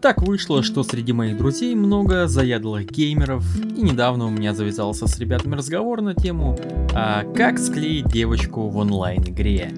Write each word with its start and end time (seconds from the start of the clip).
Так 0.00 0.22
вышло, 0.22 0.62
что 0.62 0.82
среди 0.82 1.12
моих 1.12 1.36
друзей 1.36 1.74
много 1.74 2.26
заядлых 2.26 2.90
геймеров, 2.90 3.44
и 3.58 3.82
недавно 3.82 4.26
у 4.26 4.30
меня 4.30 4.54
завязался 4.54 5.06
с 5.06 5.18
ребятами 5.18 5.56
разговор 5.56 6.00
на 6.00 6.14
тему 6.14 6.58
а 6.94 7.24
как 7.34 7.58
склеить 7.58 8.08
девочку 8.08 8.68
в 8.68 8.78
онлайн-игре. 8.78 9.72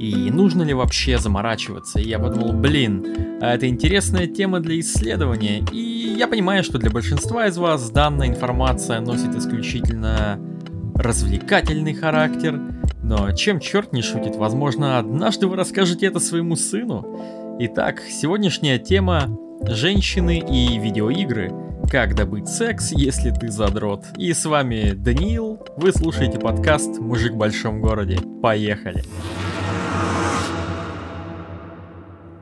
И 0.00 0.30
нужно 0.32 0.64
ли 0.64 0.74
вообще 0.74 1.18
заморачиваться? 1.18 2.00
И 2.00 2.08
я 2.08 2.18
подумал, 2.18 2.52
блин, 2.52 3.06
а 3.40 3.54
это 3.54 3.68
интересная 3.68 4.26
тема 4.26 4.58
для 4.58 4.80
исследования, 4.80 5.64
и 5.72 6.14
я 6.18 6.26
понимаю, 6.26 6.64
что 6.64 6.78
для 6.78 6.90
большинства 6.90 7.46
из 7.46 7.56
вас 7.56 7.88
данная 7.90 8.28
информация 8.28 9.00
носит 9.00 9.34
исключительно 9.36 10.40
развлекательный 10.96 11.94
характер, 11.94 12.60
но 13.04 13.30
чем 13.30 13.60
черт 13.60 13.92
не 13.92 14.02
шутит, 14.02 14.34
возможно, 14.34 14.98
однажды 14.98 15.46
вы 15.46 15.54
расскажете 15.54 16.06
это 16.06 16.18
своему 16.18 16.56
сыну. 16.56 17.56
Итак, 17.60 18.02
сегодняшняя 18.08 18.78
тема 18.78 19.28
женщины 19.62 20.38
и 20.38 20.78
видеоигры. 20.78 21.52
Как 21.90 22.14
добыть 22.14 22.48
секс, 22.48 22.92
если 22.92 23.30
ты 23.30 23.50
задрот. 23.50 24.04
И 24.16 24.32
с 24.32 24.44
вами 24.44 24.92
Даниил, 24.92 25.66
вы 25.76 25.92
слушаете 25.92 26.38
подкаст 26.38 26.98
«Мужик 26.98 27.32
в 27.32 27.36
большом 27.36 27.80
городе». 27.80 28.18
Поехали! 28.42 29.02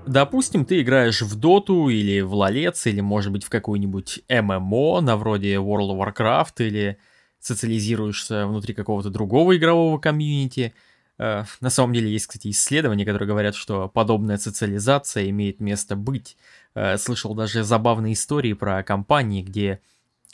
Допустим, 0.07 0.65
ты 0.65 0.83
играешь 0.83 1.23
в 1.23 1.39
Доту 1.39 1.89
или 1.89 2.21
в 2.21 2.35
Лолец, 2.35 2.87
или 2.87 3.01
может 3.01 3.33
быть 3.33 3.45
в 3.45 3.51
какую-нибудь 3.51 4.23
ММО 4.29 5.01
на 5.01 5.17
вроде 5.17 5.55
World 5.55 5.97
of 5.97 6.15
Warcraft, 6.15 6.67
или 6.67 6.99
социализируешься 7.41 8.47
внутри 8.47 8.75
какого-то 8.75 9.11
другого 9.11 9.57
игрового 9.57 9.99
комьюнити– 9.99 10.75
на 11.19 11.71
самом 11.71 11.95
деле 11.95 12.11
есть, 12.11 12.27
кстати, 12.27 12.51
исследования, 12.51 13.05
которые 13.05 13.29
говорят, 13.29 13.55
что 13.55 13.89
подобная 13.89 14.37
социализация 14.37 15.29
имеет 15.31 15.61
место 15.61 15.97
быть. 15.97 16.37
Э, 16.75 16.99
слышал 16.99 17.35
даже 17.35 17.65
забавные 17.65 18.13
истории 18.13 18.53
про 18.53 18.83
компании, 18.83 19.43
где 19.43 19.81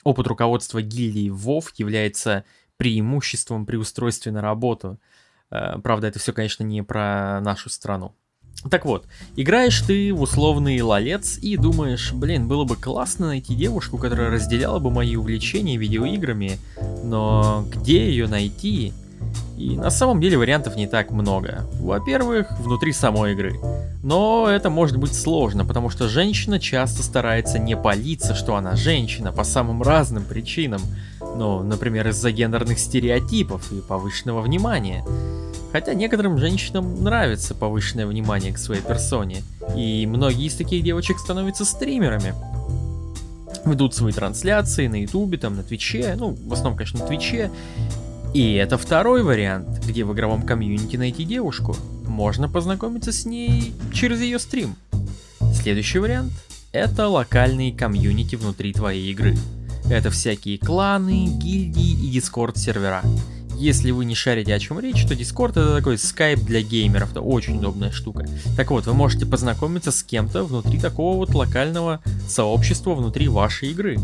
опыт 0.05 0.27
руководства 0.27 0.83
гильдии 0.83 1.31
WoW 1.31 1.65
является 1.77 2.45
преимуществом 2.77 3.65
при 3.65 3.77
устройстве 3.77 4.33
на 4.33 4.41
работу. 4.41 4.99
Э, 5.51 5.79
правда, 5.79 6.09
это 6.09 6.19
все, 6.19 6.33
конечно, 6.33 6.65
не 6.65 6.83
про 6.83 7.41
нашу 7.41 7.71
страну. 7.71 8.13
Так 8.71 8.85
вот, 8.85 9.07
играешь 9.35 9.81
ты 9.83 10.13
в 10.13 10.21
условный 10.21 10.81
лолец 10.81 11.39
и 11.39 11.57
думаешь, 11.57 12.13
блин, 12.13 12.47
было 12.47 12.65
бы 12.65 12.77
классно 12.77 13.29
найти 13.29 13.55
девушку, 13.55 13.99
которая 13.99 14.31
разделяла 14.31 14.79
бы 14.79 14.91
мои 14.91 15.17
увлечения 15.17 15.77
видеоиграми, 15.77 16.59
но 17.03 17.67
где 17.69 18.09
ее 18.09 18.29
найти? 18.29 18.93
И 19.57 19.77
на 19.77 19.91
самом 19.91 20.21
деле 20.21 20.39
вариантов 20.39 20.77
не 20.77 20.87
так 20.87 21.11
много. 21.11 21.65
Во-первых, 21.75 22.59
внутри 22.59 22.93
самой 22.93 23.33
игры. 23.33 23.55
Но 24.03 24.49
это 24.49 24.71
может 24.71 24.97
быть 24.97 25.15
сложно, 25.15 25.65
потому 25.65 25.89
что 25.89 26.09
женщина 26.09 26.59
часто 26.59 27.03
старается 27.03 27.59
не 27.59 27.77
палиться, 27.77 28.35
что 28.35 28.57
она 28.57 28.75
женщина, 28.75 29.31
по 29.31 29.45
самым 29.45 29.83
разным 29.83 30.25
причинам. 30.25 30.81
Ну, 31.21 31.63
например, 31.63 32.09
из-за 32.09 32.33
гендерных 32.33 32.79
стереотипов 32.79 33.71
и 33.73 33.81
повышенного 33.81 34.41
внимания. 34.41 35.05
Хотя 35.71 35.95
некоторым 35.95 36.39
женщинам 36.39 37.03
нравится 37.03 37.55
повышенное 37.55 38.07
внимание 38.07 38.53
к 38.53 38.59
своей 38.59 38.83
персоне. 38.83 39.43
И 39.77 40.07
многие 40.07 40.47
из 40.47 40.55
таких 40.55 40.83
девочек 40.83 41.19
становятся 41.19 41.65
стримерами. 41.65 42.35
Ведут 43.65 43.95
свои 43.95 44.13
трансляции 44.13 44.89
на 44.89 45.01
ютубе, 45.01 45.39
там, 45.39 45.57
на 45.57 45.63
твиче, 45.63 46.17
ну, 46.19 46.37
в 46.47 46.53
основном, 46.53 46.77
конечно, 46.77 46.99
на 46.99 47.07
твиче, 47.07 47.51
и 48.35 48.55
это 48.55 48.79
второй 48.79 49.23
вариант, 49.23 49.85
где 49.87 50.05
в 50.05 50.13
игровом 50.15 50.43
комьюнити 50.43 50.97
найти 50.97 51.25
девушку. 51.25 51.77
Можно 52.07 52.49
познакомиться 52.49 53.13
с 53.13 53.27
ней 53.27 53.75
через 53.93 54.21
ее 54.21 54.39
стрим. 54.39 54.77
Следующий 55.55 55.99
вариант— 55.99 56.33
это 56.73 57.09
локальные 57.09 57.73
комьюнити 57.73 58.37
внутри 58.37 58.73
твоей 58.73 59.11
игры. 59.11 59.37
Это 59.91 60.11
всякие 60.11 60.59
кланы, 60.59 61.27
гильдии 61.27 62.07
и 62.07 62.11
дискорд 62.11 62.57
сервера. 62.57 63.03
Если 63.59 63.91
вы 63.91 64.07
не 64.07 64.15
шарите 64.15 64.55
о 64.55 64.59
чем 64.59 64.81
речь, 64.81 65.07
то 65.07 65.15
Discord 65.15 65.51
это 65.51 65.77
такой 65.77 65.99
скайп 65.99 66.41
для 66.41 66.63
геймеров, 66.63 67.13
это 67.13 67.21
очень 67.21 67.59
удобная 67.59 67.93
штука. 67.93 68.27
Так 68.57 68.71
вот, 68.71 68.87
вы 68.87 68.95
можете 68.95 69.27
познакомиться 69.27 69.93
с 69.93 70.03
кем-то 70.03 70.45
внутри 70.45 70.81
такого 70.81 71.17
вот 71.17 71.35
локального 71.35 72.03
сообщества 72.27 72.95
внутри 72.95 73.29
вашей 73.29 73.71
игры. 73.71 73.99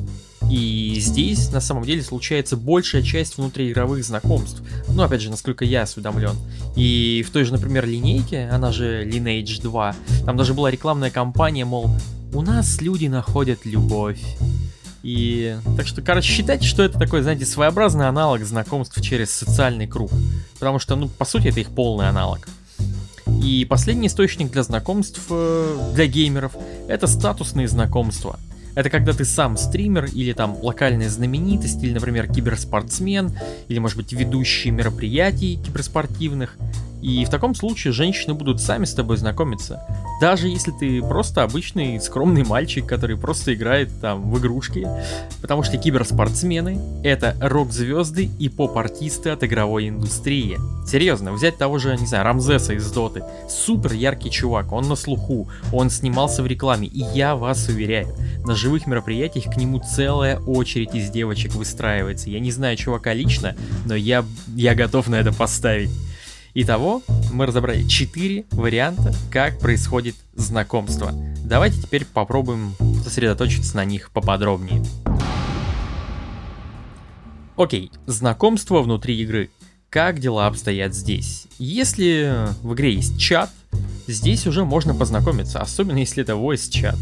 И 0.50 0.96
здесь 0.98 1.50
на 1.50 1.60
самом 1.60 1.84
деле 1.84 2.02
случается 2.02 2.56
большая 2.56 3.02
часть 3.02 3.36
внутриигровых 3.36 4.02
знакомств. 4.02 4.62
Ну, 4.88 5.02
опять 5.02 5.20
же, 5.20 5.30
насколько 5.30 5.64
я 5.64 5.82
осведомлен. 5.82 6.36
И 6.74 7.24
в 7.26 7.30
той 7.30 7.44
же, 7.44 7.52
например, 7.52 7.86
линейке, 7.86 8.48
она 8.50 8.72
же 8.72 9.04
Lineage 9.04 9.60
2, 9.62 9.96
там 10.24 10.36
даже 10.36 10.54
была 10.54 10.70
рекламная 10.70 11.10
кампания, 11.10 11.64
мол, 11.64 11.90
у 12.32 12.42
нас 12.42 12.80
люди 12.80 13.06
находят 13.06 13.64
любовь. 13.64 14.20
И 15.02 15.56
так 15.76 15.86
что, 15.86 16.02
короче, 16.02 16.32
считайте, 16.32 16.66
что 16.66 16.82
это 16.82 16.98
такой, 16.98 17.22
знаете, 17.22 17.46
своеобразный 17.46 18.08
аналог 18.08 18.42
знакомств 18.44 19.00
через 19.00 19.30
социальный 19.30 19.86
круг. 19.86 20.10
Потому 20.58 20.78
что, 20.78 20.96
ну, 20.96 21.08
по 21.08 21.24
сути, 21.24 21.48
это 21.48 21.60
их 21.60 21.70
полный 21.70 22.08
аналог. 22.08 22.48
И 23.42 23.64
последний 23.68 24.08
источник 24.08 24.50
для 24.50 24.62
знакомств 24.62 25.20
э, 25.30 25.92
для 25.94 26.06
геймеров 26.06 26.52
это 26.88 27.06
статусные 27.06 27.68
знакомства. 27.68 28.38
Это 28.78 28.90
когда 28.90 29.12
ты 29.12 29.24
сам 29.24 29.56
стример 29.56 30.04
или 30.04 30.32
там 30.32 30.56
локальная 30.62 31.08
знаменитость, 31.08 31.82
или, 31.82 31.92
например, 31.92 32.32
киберспортсмен, 32.32 33.36
или, 33.66 33.80
может 33.80 33.96
быть, 33.96 34.12
ведущий 34.12 34.70
мероприятий 34.70 35.56
киберспортивных. 35.56 36.56
И 37.02 37.24
в 37.24 37.30
таком 37.30 37.54
случае 37.54 37.92
женщины 37.92 38.34
будут 38.34 38.60
сами 38.60 38.84
с 38.84 38.94
тобой 38.94 39.16
знакомиться. 39.16 39.80
Даже 40.20 40.48
если 40.48 40.72
ты 40.72 41.00
просто 41.00 41.44
обычный 41.44 42.00
скромный 42.00 42.44
мальчик, 42.44 42.86
который 42.86 43.16
просто 43.16 43.54
играет 43.54 43.88
там 44.00 44.30
в 44.30 44.38
игрушки. 44.38 44.88
Потому 45.40 45.62
что 45.62 45.76
киберспортсмены— 45.76 46.80
это 47.04 47.36
рок-звезды 47.40 48.30
и 48.38 48.48
поп-артисты 48.48 49.30
от 49.30 49.44
игровой 49.44 49.88
индустрии. 49.88 50.58
Серьезно, 50.86 51.32
взять 51.32 51.56
того 51.56 51.78
же, 51.78 51.96
не 51.96 52.06
знаю, 52.06 52.24
Рамзеса 52.24 52.72
из 52.74 52.90
Доты. 52.90 53.22
Супер 53.48 53.92
яркий 53.92 54.30
чувак, 54.30 54.72
он 54.72 54.88
на 54.88 54.96
слуху, 54.96 55.48
он 55.72 55.90
снимался 55.90 56.42
в 56.42 56.46
рекламе. 56.46 56.88
И 56.88 57.00
я 57.14 57.36
вас 57.36 57.68
уверяю, 57.68 58.08
на 58.44 58.56
живых 58.56 58.86
мероприятиях 58.86 59.52
к 59.52 59.56
нему 59.56 59.80
целая 59.80 60.38
очередь 60.40 60.94
из 60.94 61.10
девочек 61.10 61.54
выстраивается. 61.54 62.30
Я 62.30 62.40
не 62.40 62.50
знаю 62.50 62.76
чувака 62.76 63.12
лично, 63.12 63.54
но 63.84 63.94
я, 63.94 64.24
я 64.56 64.74
готов 64.74 65.08
на 65.08 65.16
это 65.16 65.32
поставить. 65.32 65.90
Итого, 66.60 67.02
мы 67.30 67.46
разобрали 67.46 67.86
4 67.86 68.46
варианта, 68.50 69.14
как 69.30 69.60
происходит 69.60 70.16
знакомство. 70.34 71.12
Давайте 71.44 71.80
теперь 71.80 72.04
попробуем 72.04 72.74
сосредоточиться 73.04 73.76
на 73.76 73.84
них 73.84 74.10
поподробнее. 74.10 74.84
Окей, 77.56 77.92
знакомство 78.06 78.82
внутри 78.82 79.20
игры. 79.22 79.50
Как 79.88 80.18
дела 80.18 80.48
обстоят 80.48 80.94
здесь? 80.94 81.46
Если 81.60 82.48
в 82.64 82.74
игре 82.74 82.92
есть 82.92 83.20
чат, 83.20 83.50
здесь 84.08 84.44
уже 84.48 84.64
можно 84.64 84.96
познакомиться, 84.96 85.60
особенно 85.60 85.98
если 85.98 86.24
это 86.24 86.32
voice 86.32 86.72
чат. 86.72 86.96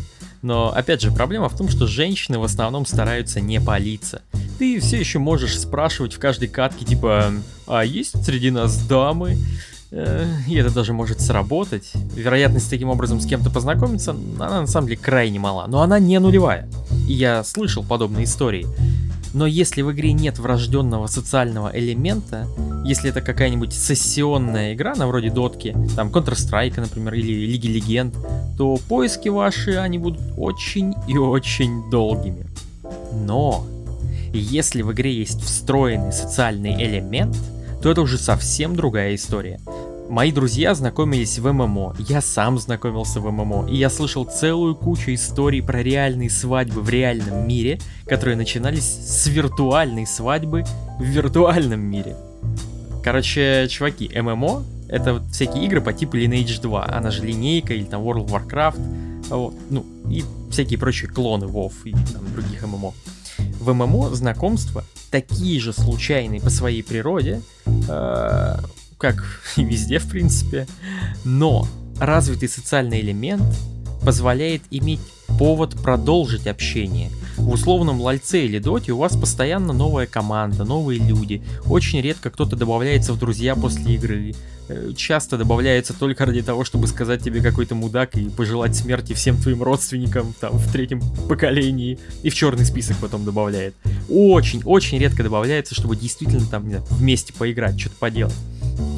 Но 0.47 0.73
опять 0.75 1.03
же, 1.03 1.11
проблема 1.11 1.49
в 1.49 1.57
том, 1.57 1.69
что 1.69 1.87
женщины 1.87 2.39
в 2.39 2.45
основном 2.45 2.87
стараются 2.87 3.41
не 3.41 3.61
палиться 3.61 4.23
ты 4.59 4.81
все 4.81 4.99
еще 4.99 5.19
можешь 5.19 5.59
спрашивать 5.59 6.15
в 6.15 6.19
каждой 6.19 6.49
катке, 6.49 6.85
типа, 6.85 7.33
а 7.67 7.85
есть 7.85 8.25
среди 8.25 8.51
нас 8.51 8.79
дамы? 8.87 9.39
Э, 9.91 10.27
и 10.49 10.57
это 10.57 10.71
даже 10.71 10.93
может 10.93 11.21
сработать. 11.21 11.93
Вероятность 12.15 12.71
таким 12.71 12.89
образом 12.89 13.21
с 13.21 13.27
кем-то 13.27 13.51
познакомиться, 13.51 14.13
она 14.13 14.63
на 14.63 14.67
самом 14.67 14.89
деле 14.89 14.99
крайне 15.01 15.39
мала. 15.39 15.67
Но 15.67 15.83
она 15.83 15.99
не 15.99 16.19
нулевая. 16.19 16.69
И 17.07 17.13
я 17.13 17.45
слышал 17.45 17.85
подобные 17.85 18.25
истории. 18.25 18.67
Но 19.37 19.47
если 19.47 19.83
в 19.83 19.93
игре 19.93 20.15
нет 20.15 20.39
врожденного 20.39 21.09
социального 21.09 21.71
элемента, 21.75 22.49
если 22.87 23.11
это 23.11 23.21
какая-нибудь 23.21 23.71
сессионная 23.75 24.73
игра, 24.73 24.95
на 24.95 25.07
вроде 25.07 25.31
дотки, 25.31 25.77
там 25.95 26.09
Counter-Strike, 26.09 26.81
например, 26.81 27.13
или 27.13 27.45
Лиги 27.45 27.67
Легенд, 27.67 28.15
то 28.57 28.79
поиски 28.89 29.29
ваши, 29.29 29.73
они 29.73 29.99
будут 29.99 30.23
очень 30.39 30.95
и 31.07 31.19
очень 31.19 31.91
долгими. 31.91 32.47
Но 33.13 33.67
если 34.33 34.81
в 34.81 34.91
игре 34.93 35.15
есть 35.15 35.43
встроенный 35.43 36.15
социальный 36.15 36.73
элемент, 36.83 37.37
то 37.83 37.91
это 37.91 38.01
уже 38.01 38.17
совсем 38.17 38.75
другая 38.75 39.15
история. 39.15 39.61
Мои 40.09 40.31
друзья 40.31 40.75
знакомились 40.75 41.39
в 41.39 41.53
ММО, 41.53 41.97
я 41.99 42.21
сам 42.21 42.59
знакомился 42.59 43.21
в 43.21 43.31
ММО, 43.31 43.69
и 43.69 43.77
я 43.77 43.91
слышал 43.91 44.25
целую 44.25 44.77
кучу 44.77 45.13
историй 45.13 45.63
про 45.63 45.83
реальные 45.83 46.31
свадьбы 46.31 46.81
в 46.81 46.89
реальном 46.89 47.47
мире, 47.47 47.81
которые 48.07 48.37
начинались 48.37 48.85
с 48.85 49.27
виртуальной 49.27 50.07
свадьбы 50.07 50.65
в 51.01 51.03
виртуальном 51.03 51.81
мире. 51.81 52.17
Короче, 53.03 53.67
чуваки, 53.69 54.09
ММО— 54.15 54.63
это 54.89 55.23
всякие 55.33 55.65
игры 55.65 55.81
по 55.81 55.93
типу 55.93 56.17
Lineage 56.17 56.61
2, 56.63 56.87
она 56.87 57.11
же 57.11 57.27
линейка 57.27 57.75
или 57.75 57.85
там 57.85 58.03
World 58.03 58.27
of 58.27 58.31
Warcraft, 58.31 59.29
вот, 59.31 59.55
ну, 59.71 59.85
и 60.09 60.25
всякие 60.51 60.79
прочие 60.79 61.11
клоны 61.11 61.47
WoW 61.47 61.73
и 61.85 61.93
там 61.93 62.33
других 62.33 62.65
ММО. 62.65 62.95
В 63.61 63.73
ММО 63.73 64.15
знакомства 64.15 64.85
такие 65.11 65.61
же 65.61 65.73
случайные 65.73 66.41
по 66.41 66.51
своей 66.51 66.83
природе, 66.83 67.43
э, 67.89 68.57
как 68.99 69.25
и 69.57 69.65
везде, 69.65 69.99
в 69.99 70.09
принципе, 70.09 70.67
но 71.25 71.67
развитый 71.99 72.49
социальный 72.49 73.01
элемент 73.01 73.43
позволяет 74.03 74.63
иметь 74.71 75.01
повод 75.39 75.75
продолжить 75.83 76.47
общение. 76.47 77.11
В 77.37 77.51
условном 77.51 78.01
лальце 78.01 78.45
или 78.45 78.59
доте 78.59 78.93
у 78.93 78.99
вас 78.99 79.17
постоянно 79.17 79.73
новая 79.73 80.07
команда, 80.07 80.65
новые 80.65 81.01
люди. 81.01 81.43
Очень 81.67 82.01
редко 82.01 82.31
кто-то 82.31 82.57
добавляется 82.57 83.13
в 83.13 83.19
друзья 83.19 83.55
после 83.55 83.97
игры. 83.97 84.35
Э, 84.69 84.93
часто 84.97 85.37
добавляется 85.37 85.93
только 85.93 86.25
ради 86.25 86.43
того, 86.43 86.65
чтобы 86.65 86.87
сказать 86.87 87.23
тебе 87.23 87.41
какой-то 87.43 87.75
мудак 87.75 88.17
и 88.17 88.31
пожелать 88.31 88.75
смерти 88.75 89.13
всем 89.13 89.37
твоим 89.37 89.63
родственникам 89.63 90.35
там 90.41 90.57
в 90.57 90.73
третьем 90.73 91.01
поколении. 91.29 91.99
И 92.23 92.31
в 92.31 92.35
черный 92.35 92.65
список 92.65 92.97
потом 92.99 93.25
добавляет. 93.25 93.75
Очень-очень 94.09 94.99
редко 94.99 95.23
добавляется, 95.23 95.75
чтобы 95.75 95.97
действительно 95.97 96.47
там 96.47 96.69
знаю, 96.69 96.85
вместе 96.91 97.33
поиграть, 97.33 97.79
что-то 97.79 97.97
поделать. 97.99 98.35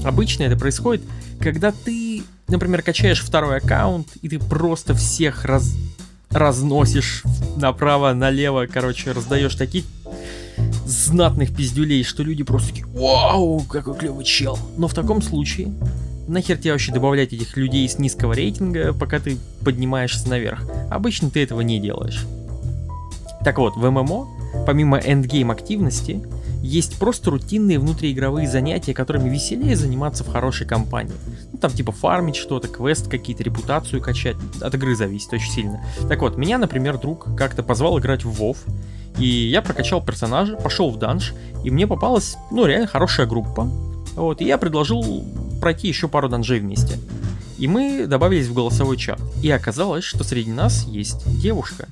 Обычно 0.04 0.44
это 0.44 0.56
происходит, 0.56 1.02
когда 1.40 1.72
ты, 1.72 2.22
например, 2.48 2.82
качаешь 2.82 3.22
второй 3.22 3.58
аккаунт, 3.58 4.08
и 4.22 4.28
ты 4.28 4.38
просто 4.38 4.94
всех 4.94 5.44
раз 5.44 5.74
разносишь 6.30 7.24
направо-налево, 7.56 8.66
короче, 8.66 9.12
раздаешь 9.12 9.54
таких 9.54 9.84
знатных 10.86 11.54
пиздюлей, 11.54 12.02
что 12.02 12.22
люди 12.22 12.42
просто 12.42 12.68
такие, 12.68 12.86
вау, 12.86 13.60
какой 13.60 13.94
клевый 13.94 14.24
чел. 14.24 14.58
Но 14.76 14.88
в 14.88 14.94
таком 14.94 15.22
случае, 15.22 15.72
нахер 16.26 16.56
тебе 16.58 16.72
вообще 16.72 16.92
добавлять 16.92 17.32
этих 17.32 17.56
людей 17.56 17.88
с 17.88 17.98
низкого 17.98 18.32
рейтинга, 18.32 18.92
пока 18.92 19.18
ты 19.18 19.38
поднимаешься 19.64 20.28
наверх? 20.28 20.62
Обычно 20.90 21.30
ты 21.30 21.42
этого 21.42 21.60
не 21.60 21.80
делаешь. 21.80 22.26
Так 23.44 23.58
вот, 23.58 23.76
в 23.76 23.90
MMO, 23.90 24.64
помимо 24.66 24.98
endgame 24.98 25.50
активности, 25.50 26.22
есть 26.62 26.98
просто 26.98 27.30
рутинные 27.30 27.78
внутриигровые 27.78 28.48
занятия, 28.48 28.94
которыми 28.94 29.28
веселее 29.28 29.76
заниматься 29.76 30.24
в 30.24 30.28
хорошей 30.28 30.66
компании. 30.66 31.14
Ну, 31.52 31.58
там 31.58 31.70
типа 31.70 31.92
фармить 31.92 32.36
что-то, 32.36 32.68
квест 32.68 33.08
какие-то, 33.08 33.42
репутацию 33.42 34.02
качать. 34.02 34.36
От 34.60 34.74
игры 34.74 34.96
зависит 34.96 35.32
очень 35.32 35.50
сильно. 35.50 35.84
Так 36.08 36.20
вот, 36.20 36.36
меня, 36.36 36.58
например, 36.58 36.98
друг 36.98 37.28
как-то 37.36 37.62
позвал 37.62 37.98
играть 37.98 38.24
в 38.24 38.40
WoW. 38.40 38.56
И 39.18 39.26
я 39.26 39.62
прокачал 39.62 40.04
персонажа, 40.04 40.56
пошел 40.56 40.90
в 40.90 40.98
данж, 40.98 41.34
и 41.64 41.70
мне 41.70 41.86
попалась, 41.86 42.36
ну, 42.50 42.66
реально 42.66 42.86
хорошая 42.86 43.26
группа. 43.26 43.64
Вот, 44.14 44.40
и 44.40 44.44
я 44.44 44.58
предложил 44.58 45.24
пройти 45.60 45.88
еще 45.88 46.08
пару 46.08 46.28
данжей 46.28 46.60
вместе. 46.60 46.98
И 47.58 47.66
мы 47.66 48.06
добавились 48.06 48.46
в 48.46 48.54
голосовой 48.54 48.96
чат. 48.96 49.20
И 49.42 49.50
оказалось, 49.50 50.04
что 50.04 50.22
среди 50.22 50.52
нас 50.52 50.84
есть 50.84 51.24
девушка 51.40 51.88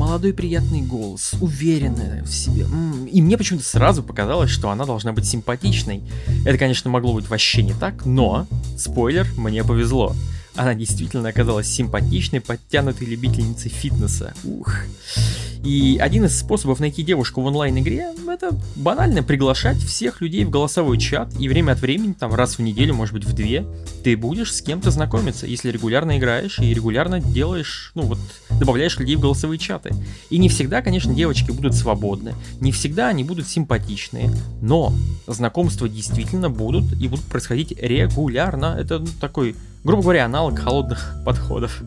молодой 0.00 0.32
приятный 0.32 0.80
голос, 0.80 1.34
уверенная 1.42 2.24
в 2.24 2.32
себе. 2.32 2.66
И 3.12 3.20
мне 3.20 3.36
почему-то 3.36 3.66
сразу 3.66 4.02
показалось, 4.02 4.50
что 4.50 4.70
она 4.70 4.86
должна 4.86 5.12
быть 5.12 5.26
симпатичной. 5.26 6.02
Это, 6.46 6.56
конечно, 6.56 6.90
могло 6.90 7.12
быть 7.12 7.28
вообще 7.28 7.62
не 7.62 7.74
так, 7.74 8.06
но, 8.06 8.46
спойлер, 8.78 9.26
мне 9.36 9.62
повезло. 9.62 10.14
Она 10.60 10.74
действительно 10.74 11.30
оказалась 11.30 11.68
симпатичной, 11.68 12.42
подтянутой 12.42 13.06
любительницей 13.06 13.70
фитнеса. 13.70 14.34
Ух. 14.44 14.70
И 15.64 15.98
один 15.98 16.26
из 16.26 16.38
способов 16.38 16.80
найти 16.80 17.02
девушку 17.02 17.40
в 17.40 17.46
онлайн-игре— 17.46 18.12
это 18.28 18.50
банально 18.76 19.22
приглашать 19.22 19.78
всех 19.78 20.20
людей 20.20 20.44
в 20.44 20.50
голосовой 20.50 20.98
чат, 20.98 21.32
и 21.38 21.48
время 21.48 21.72
от 21.72 21.80
времени, 21.80 22.12
там 22.12 22.34
раз 22.34 22.58
в 22.58 22.62
неделю, 22.62 22.92
может 22.92 23.14
быть 23.14 23.24
в 23.24 23.32
две, 23.32 23.64
ты 24.04 24.18
будешь 24.18 24.54
с 24.54 24.60
кем-то 24.60 24.90
знакомиться, 24.90 25.46
если 25.46 25.70
регулярно 25.70 26.18
играешь 26.18 26.58
и 26.58 26.74
регулярно 26.74 27.20
делаешь, 27.20 27.92
ну 27.94 28.02
вот, 28.02 28.18
добавляешь 28.50 28.98
людей 28.98 29.16
в 29.16 29.20
голосовые 29.20 29.58
чаты. 29.58 29.94
И 30.28 30.36
не 30.36 30.50
всегда, 30.50 30.82
конечно, 30.82 31.14
девочки 31.14 31.52
будут 31.52 31.74
свободны, 31.74 32.34
не 32.60 32.70
всегда 32.70 33.08
они 33.08 33.24
будут 33.24 33.48
симпатичные, 33.48 34.30
но 34.60 34.92
знакомства 35.26 35.88
действительно 35.88 36.50
будут 36.50 36.92
и 37.00 37.08
будут 37.08 37.24
происходить 37.24 37.72
регулярно. 37.80 38.76
Это 38.78 38.98
ну, 38.98 39.08
такой 39.20 39.56
грубо 39.84 40.02
говоря, 40.02 40.26
аналог 40.26 40.58
холодных 40.58 41.14
подходов. 41.24 41.82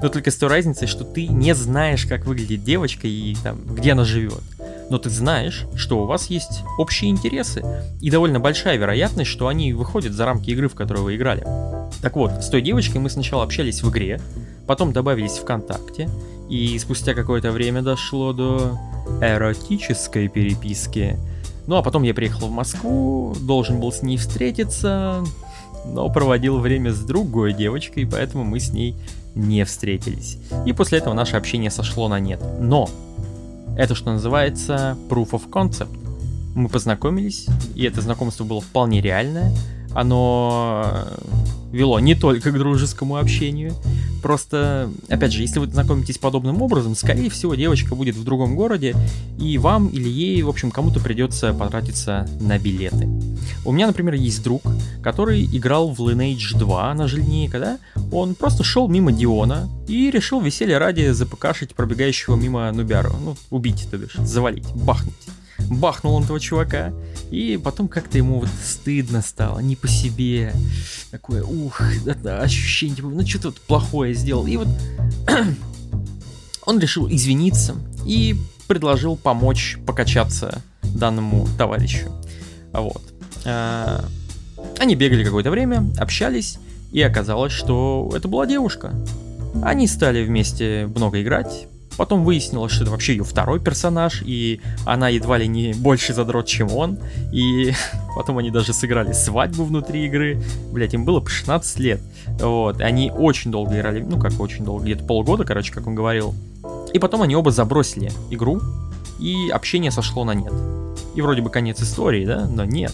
Но 0.00 0.08
только 0.08 0.30
с 0.30 0.36
той 0.36 0.48
разницей, 0.48 0.86
что 0.86 1.04
ты 1.04 1.26
не 1.26 1.54
знаешь, 1.54 2.06
как 2.06 2.26
выглядит 2.26 2.64
девочка 2.64 3.06
и 3.06 3.34
там, 3.42 3.60
где 3.64 3.92
она 3.92 4.04
живет. 4.04 4.42
Но 4.90 4.98
ты 4.98 5.10
знаешь, 5.10 5.64
что 5.74 6.02
у 6.02 6.06
вас 6.06 6.26
есть 6.26 6.62
общие 6.78 7.10
интересы. 7.10 7.64
И 8.00 8.10
довольно 8.10 8.40
большая 8.40 8.76
вероятность, 8.76 9.30
что 9.30 9.48
они 9.48 9.72
выходят 9.72 10.12
за 10.12 10.26
рамки 10.26 10.50
игры, 10.50 10.68
в 10.68 10.74
которую 10.74 11.04
вы 11.04 11.16
играли. 11.16 11.46
Так 12.02 12.16
вот, 12.16 12.32
с 12.42 12.48
той 12.48 12.62
девочкой 12.62 13.00
мы 13.00 13.08
сначала 13.08 13.44
общались 13.44 13.82
в 13.82 13.90
игре, 13.90 14.20
потом 14.66 14.92
добавились 14.92 15.38
ВКонтакте, 15.38 16.08
и 16.50 16.78
спустя 16.78 17.14
какое-то 17.14 17.52
время 17.52 17.80
дошло 17.80 18.32
до 18.32 18.78
эротической 19.20 20.28
переписки. 20.28 21.16
Ну 21.66 21.76
а 21.76 21.82
потом 21.82 22.02
я 22.02 22.12
приехал 22.12 22.48
в 22.48 22.50
Москву, 22.50 23.36
должен 23.40 23.78
был 23.78 23.92
с 23.92 24.02
ней 24.02 24.16
встретиться, 24.16 25.24
но 25.84 26.08
проводил 26.10 26.58
время 26.58 26.92
с 26.92 27.00
другой 27.00 27.52
девочкой, 27.52 28.06
поэтому 28.06 28.44
мы 28.44 28.60
с 28.60 28.70
ней 28.70 28.96
не 29.34 29.64
встретились. 29.64 30.38
И 30.66 30.72
после 30.72 30.98
этого 30.98 31.14
наше 31.14 31.36
общение 31.36 31.70
сошло 31.70 32.08
на 32.08 32.20
нет. 32.20 32.40
Но 32.60 32.88
это, 33.76 33.94
что 33.94 34.12
называется, 34.12 34.96
proof 35.08 35.30
of 35.30 35.48
concept. 35.50 35.98
Мы 36.54 36.68
познакомились, 36.68 37.46
и 37.74 37.84
это 37.84 38.02
знакомство 38.02 38.44
было 38.44 38.60
вполне 38.60 39.00
реальное. 39.00 39.52
Оно 39.94 41.06
вело 41.72 41.98
не 42.00 42.14
только 42.14 42.50
к 42.50 42.58
дружескому 42.58 43.16
общению. 43.16 43.74
Просто, 44.22 44.88
опять 45.08 45.32
же, 45.32 45.42
если 45.42 45.58
вы 45.58 45.66
знакомитесь 45.66 46.18
подобным 46.18 46.62
образом, 46.62 46.94
скорее 46.94 47.28
всего, 47.28 47.56
девочка 47.56 47.96
будет 47.96 48.14
в 48.14 48.22
другом 48.22 48.54
городе, 48.54 48.94
и 49.38 49.58
вам 49.58 49.88
или 49.88 50.08
ей, 50.08 50.42
в 50.42 50.48
общем, 50.48 50.70
кому-то 50.70 51.00
придется 51.00 51.52
потратиться 51.52 52.28
на 52.40 52.56
билеты. 52.58 53.08
У 53.64 53.72
меня, 53.72 53.88
например, 53.88 54.14
есть 54.14 54.42
друг, 54.44 54.62
который 55.02 55.44
играл 55.44 55.88
в 55.90 56.00
Lineage 56.00 56.56
2 56.56 56.94
на 56.94 57.08
жильника, 57.08 57.58
да? 57.58 57.78
Он 58.12 58.36
просто 58.36 58.62
шел 58.62 58.86
мимо 58.86 59.10
Диона 59.10 59.68
и 59.88 60.10
решил 60.10 60.40
веселье 60.40 60.78
ради 60.78 61.10
запыкашить 61.10 61.74
пробегающего 61.74 62.36
мимо 62.36 62.70
Нубяру. 62.70 63.14
Ну, 63.24 63.36
убить, 63.50 63.88
то 63.90 63.98
бишь, 63.98 64.14
завалить, 64.14 64.66
бахнуть 64.74 65.14
бахнул 65.78 66.14
он 66.14 66.24
этого 66.24 66.40
чувака, 66.40 66.92
и 67.30 67.58
потом 67.62 67.88
как-то 67.88 68.18
ему 68.18 68.40
вот 68.40 68.48
стыдно 68.64 69.22
стало, 69.22 69.60
не 69.60 69.76
по 69.76 69.88
себе, 69.88 70.54
такое, 71.10 71.42
ух, 71.42 71.80
ощущение, 72.24 72.96
типа, 72.96 73.08
ну 73.08 73.26
что 73.26 73.40
тут 73.40 73.60
плохое 73.60 74.14
сделал, 74.14 74.46
и 74.46 74.56
вот 74.56 74.68
он 76.66 76.78
решил 76.78 77.08
извиниться 77.08 77.74
и 78.06 78.36
предложил 78.68 79.16
помочь 79.16 79.78
покачаться 79.86 80.62
данному 80.82 81.48
товарищу, 81.58 82.10
вот. 82.72 83.02
А, 83.44 84.04
они 84.78 84.94
бегали 84.94 85.24
какое-то 85.24 85.50
время, 85.50 85.86
общались, 85.98 86.58
и 86.92 87.00
оказалось, 87.00 87.52
что 87.52 88.12
это 88.14 88.28
была 88.28 88.46
девушка. 88.46 88.92
Они 89.62 89.86
стали 89.86 90.24
вместе 90.24 90.88
много 90.94 91.22
играть, 91.22 91.66
Потом 91.96 92.24
выяснилось, 92.24 92.72
что 92.72 92.84
это 92.84 92.90
вообще 92.90 93.12
ее 93.12 93.24
второй 93.24 93.60
персонаж, 93.60 94.22
и 94.24 94.60
она 94.86 95.08
едва 95.08 95.38
ли 95.38 95.46
не 95.46 95.72
больше 95.74 96.14
задрот, 96.14 96.46
чем 96.46 96.72
он. 96.72 96.98
И 97.32 97.72
потом 98.16 98.38
они 98.38 98.50
даже 98.50 98.72
сыграли 98.72 99.12
свадьбу 99.12 99.64
внутри 99.64 100.06
игры. 100.06 100.42
Блять, 100.72 100.94
им 100.94 101.04
было 101.04 101.20
по 101.20 101.28
16 101.28 101.78
лет. 101.78 102.00
Вот, 102.40 102.80
они 102.80 103.10
очень 103.10 103.50
долго 103.50 103.78
играли, 103.78 104.00
ну 104.00 104.18
как 104.18 104.38
очень 104.40 104.64
долго, 104.64 104.84
где-то 104.84 105.04
полгода, 105.04 105.44
короче, 105.44 105.72
как 105.72 105.86
он 105.86 105.94
говорил. 105.94 106.34
И 106.92 106.98
потом 106.98 107.22
они 107.22 107.36
оба 107.36 107.50
забросили 107.50 108.10
игру, 108.30 108.60
и 109.18 109.48
общение 109.50 109.90
сошло 109.90 110.24
на 110.24 110.34
нет. 110.34 110.52
И 111.14 111.20
вроде 111.20 111.42
бы 111.42 111.50
конец 111.50 111.80
истории, 111.80 112.24
да? 112.24 112.46
Но 112.46 112.64
нет. 112.64 112.92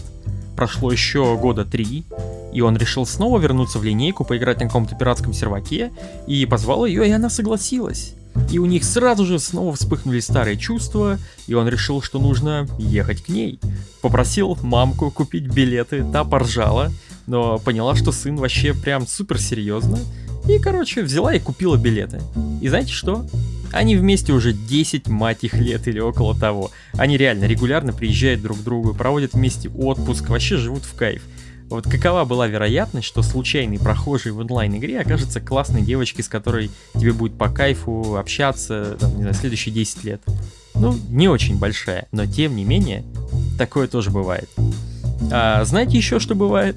Прошло 0.55 0.91
еще 0.91 1.37
года 1.37 1.63
три, 1.63 2.03
и 2.51 2.61
он 2.61 2.75
решил 2.75 3.05
снова 3.05 3.39
вернуться 3.39 3.79
в 3.79 3.83
линейку, 3.83 4.25
поиграть 4.25 4.59
на 4.59 4.65
каком-то 4.65 4.95
пиратском 4.95 5.33
серваке, 5.33 5.91
и 6.27 6.45
позвал 6.45 6.85
ее, 6.85 7.07
и 7.07 7.11
она 7.11 7.29
согласилась. 7.29 8.15
И 8.51 8.57
у 8.57 8.65
них 8.65 8.83
сразу 8.83 9.25
же 9.25 9.39
снова 9.39 9.75
вспыхнули 9.75 10.19
старые 10.19 10.57
чувства, 10.57 11.19
и 11.47 11.53
он 11.53 11.67
решил, 11.67 12.01
что 12.01 12.19
нужно 12.19 12.67
ехать 12.77 13.23
к 13.23 13.29
ней. 13.29 13.59
Попросил 14.01 14.57
мамку 14.61 15.11
купить 15.11 15.47
билеты, 15.47 16.03
та 16.11 16.23
поржала, 16.23 16.91
но 17.27 17.59
поняла, 17.59 17.95
что 17.95 18.11
сын 18.11 18.35
вообще 18.37 18.73
прям 18.73 19.05
супер 19.07 19.39
серьезно. 19.39 19.99
И, 20.47 20.57
короче, 20.57 21.03
взяла 21.03 21.33
и 21.33 21.39
купила 21.39 21.75
билеты. 21.77 22.21
И 22.61 22.67
знаете 22.69 22.91
что? 22.91 23.25
Они 23.71 23.95
вместе 23.95 24.33
уже 24.33 24.53
10, 24.53 25.07
мать 25.09 25.43
их, 25.43 25.53
лет 25.53 25.87
или 25.87 25.99
около 25.99 26.35
того. 26.35 26.71
Они 26.93 27.17
реально 27.17 27.45
регулярно 27.45 27.93
приезжают 27.93 28.41
друг 28.41 28.59
к 28.59 28.63
другу, 28.63 28.95
проводят 28.95 29.33
вместе 29.33 29.69
отпуск, 29.69 30.29
вообще 30.29 30.57
живут 30.57 30.83
в 30.83 30.95
кайф. 30.95 31.21
Вот 31.69 31.87
какова 31.87 32.25
была 32.25 32.47
вероятность, 32.47 33.07
что 33.07 33.21
случайный 33.21 33.77
прохожий 33.77 34.31
в 34.31 34.39
онлайн-игре 34.39 34.99
окажется 35.01 35.39
классной 35.39 35.81
девочкой, 35.81 36.23
с 36.23 36.27
которой 36.27 36.71
тебе 36.95 37.13
будет 37.13 37.37
по 37.37 37.47
кайфу 37.49 38.17
общаться, 38.17 38.97
там, 38.99 39.15
не 39.15 39.21
знаю, 39.21 39.35
следующие 39.35 39.73
10 39.73 40.03
лет? 40.03 40.21
Ну, 40.73 40.97
не 41.09 41.27
очень 41.27 41.59
большая, 41.59 42.07
но 42.11 42.25
тем 42.25 42.55
не 42.55 42.63
менее, 42.63 43.03
такое 43.57 43.87
тоже 43.87 44.09
бывает. 44.09 44.49
А 45.31 45.63
знаете 45.63 45.97
еще, 45.97 46.19
что 46.19 46.33
бывает? 46.33 46.75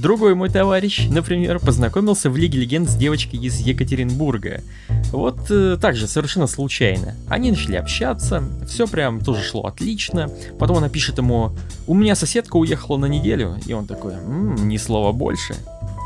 Другой 0.00 0.36
мой 0.36 0.48
товарищ, 0.48 1.08
например, 1.10 1.58
познакомился 1.58 2.30
в 2.30 2.36
Лиге 2.36 2.60
Легенд 2.60 2.88
с 2.88 2.94
девочкой 2.94 3.40
из 3.40 3.58
Екатеринбурга. 3.58 4.62
Вот 5.10 5.50
э, 5.50 5.76
так 5.80 5.96
же, 5.96 6.06
совершенно 6.06 6.46
случайно. 6.46 7.16
Они 7.28 7.50
начали 7.50 7.74
общаться, 7.74 8.44
все 8.68 8.86
прям 8.86 9.20
тоже 9.20 9.42
шло 9.42 9.62
отлично. 9.62 10.30
Потом 10.56 10.76
она 10.76 10.88
пишет 10.88 11.18
ему, 11.18 11.50
у 11.88 11.94
меня 11.94 12.14
соседка 12.14 12.56
уехала 12.58 12.96
на 12.96 13.06
неделю. 13.06 13.56
И 13.66 13.72
он 13.72 13.86
такой, 13.86 14.12
м-м, 14.12 14.68
ни 14.68 14.76
слова 14.76 15.10
больше. 15.10 15.56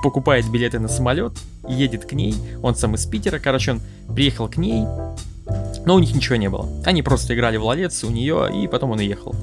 покупает 0.03 0.51
билеты 0.51 0.79
на 0.79 0.89
самолет, 0.89 1.33
едет 1.69 2.07
к 2.07 2.13
ней, 2.13 2.35
он 2.63 2.75
сам 2.75 2.95
из 2.95 3.05
Питера, 3.07 3.39
короче, 3.39 3.73
он 3.73 3.81
приехал 4.15 4.49
к 4.49 4.57
ней, 4.57 4.85
но 5.85 5.95
у 5.95 5.99
них 5.99 6.15
ничего 6.15 6.37
не 6.37 6.49
было. 6.49 6.67
Они 6.85 7.03
просто 7.03 7.35
играли 7.35 7.57
в 7.59 7.65
лолец 7.65 8.03
у 8.05 8.11
нее, 8.11 8.51
и 8.53 8.67
потом 8.69 8.93
он 8.93 8.99
уехал. 8.99 9.35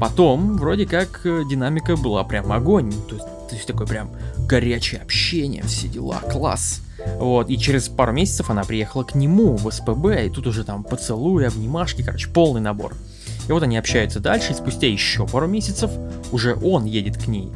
Потом, 0.00 0.58
вроде 0.58 0.86
как, 0.86 1.20
э, 1.24 1.42
динамика 1.48 1.96
была 1.96 2.22
прям 2.24 2.52
огонь. 2.52 2.92
То 3.08 3.14
есть, 3.16 3.26
то 3.54 3.58
есть 3.58 3.68
такое 3.68 3.86
прям 3.86 4.10
горячее 4.48 5.00
общение, 5.00 5.62
все 5.62 5.86
дела, 5.86 6.18
класс. 6.18 6.80
Вот, 7.18 7.48
и 7.50 7.56
через 7.56 7.88
пару 7.88 8.12
месяцев 8.12 8.50
она 8.50 8.64
приехала 8.64 9.04
к 9.04 9.14
нему 9.14 9.56
в 9.56 9.70
СПБ, 9.70 10.26
и 10.26 10.30
тут 10.30 10.48
уже 10.48 10.64
там 10.64 10.82
поцелуи, 10.82 11.44
обнимашки, 11.44 12.02
короче, 12.02 12.28
полный 12.30 12.60
набор. 12.60 12.96
И 13.48 13.52
вот 13.52 13.62
они 13.62 13.76
общаются 13.76 14.18
дальше, 14.18 14.52
и 14.52 14.56
спустя 14.56 14.88
еще 14.88 15.24
пару 15.28 15.46
месяцев 15.46 15.92
уже 16.32 16.56
он 16.56 16.84
едет 16.84 17.16
к 17.16 17.28
ней. 17.28 17.52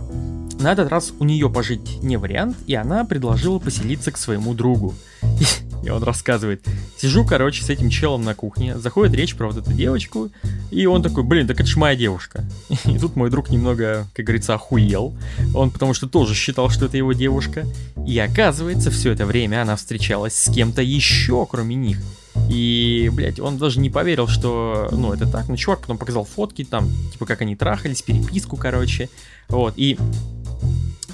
На 0.60 0.70
этот 0.70 0.88
раз 0.88 1.12
у 1.18 1.24
нее 1.24 1.50
пожить 1.50 2.00
не 2.00 2.16
вариант, 2.16 2.56
и 2.68 2.74
она 2.74 3.04
предложила 3.04 3.58
поселиться 3.58 4.12
к 4.12 4.18
своему 4.18 4.54
другу. 4.54 4.94
он 5.84 6.02
рассказывает. 6.02 6.66
Сижу, 6.96 7.24
короче, 7.24 7.62
с 7.62 7.70
этим 7.70 7.90
челом 7.90 8.24
на 8.24 8.34
кухне, 8.34 8.78
заходит 8.78 9.14
речь 9.14 9.34
про 9.34 9.46
вот 9.46 9.56
эту 9.56 9.72
девочку, 9.72 10.30
и 10.70 10.86
он 10.86 11.02
такой, 11.02 11.22
блин, 11.22 11.46
так 11.46 11.60
это 11.60 11.68
ж 11.68 11.76
моя 11.76 11.96
девушка. 11.96 12.44
И 12.84 12.98
тут 12.98 13.16
мой 13.16 13.30
друг 13.30 13.50
немного, 13.50 14.06
как 14.14 14.24
говорится, 14.26 14.54
охуел. 14.54 15.16
Он 15.54 15.70
потому 15.70 15.94
что 15.94 16.08
тоже 16.08 16.34
считал, 16.34 16.70
что 16.70 16.86
это 16.86 16.96
его 16.96 17.12
девушка. 17.12 17.66
И 18.06 18.18
оказывается, 18.18 18.90
все 18.90 19.12
это 19.12 19.26
время 19.26 19.62
она 19.62 19.76
встречалась 19.76 20.34
с 20.34 20.52
кем-то 20.52 20.82
еще, 20.82 21.46
кроме 21.46 21.74
них. 21.74 21.98
И, 22.50 23.10
блядь, 23.12 23.40
он 23.40 23.58
даже 23.58 23.80
не 23.80 23.90
поверил, 23.90 24.26
что, 24.28 24.88
ну, 24.92 25.12
это 25.12 25.26
так. 25.26 25.48
Ну, 25.48 25.56
чувак 25.56 25.80
потом 25.80 25.98
показал 25.98 26.24
фотки, 26.24 26.64
там, 26.64 26.88
типа, 27.12 27.26
как 27.26 27.42
они 27.42 27.56
трахались, 27.56 28.02
переписку, 28.02 28.56
короче. 28.56 29.08
Вот, 29.48 29.74
и 29.76 29.98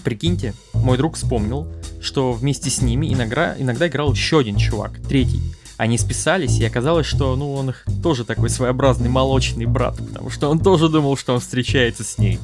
прикиньте, 0.05 0.55
мой 0.73 0.97
друг 0.97 1.17
вспомнил, 1.17 1.67
что 2.01 2.33
вместе 2.33 2.71
с 2.71 2.83
ними 2.83 3.13
иногда, 3.13 3.57
иногда 3.59 3.89
играл 3.89 4.13
еще 4.13 4.39
один 4.39 4.57
чувак, 4.57 4.93
третий. 5.09 5.41
Они 5.77 5.99
списались, 5.99 6.61
и 6.61 6.65
оказалось, 6.65 7.07
что 7.07 7.35
ну, 7.35 7.53
он 7.55 7.71
их 7.71 7.85
тоже 8.03 8.25
такой 8.25 8.49
своеобразный 8.49 9.09
молочный 9.09 9.67
брат, 9.67 9.97
потому 9.97 10.31
что 10.31 10.49
он 10.49 10.61
тоже 10.61 10.89
думал, 10.89 11.17
что 11.17 11.35
он 11.35 11.41
встречается 11.41 12.05
с 12.05 12.19
ней. 12.19 12.39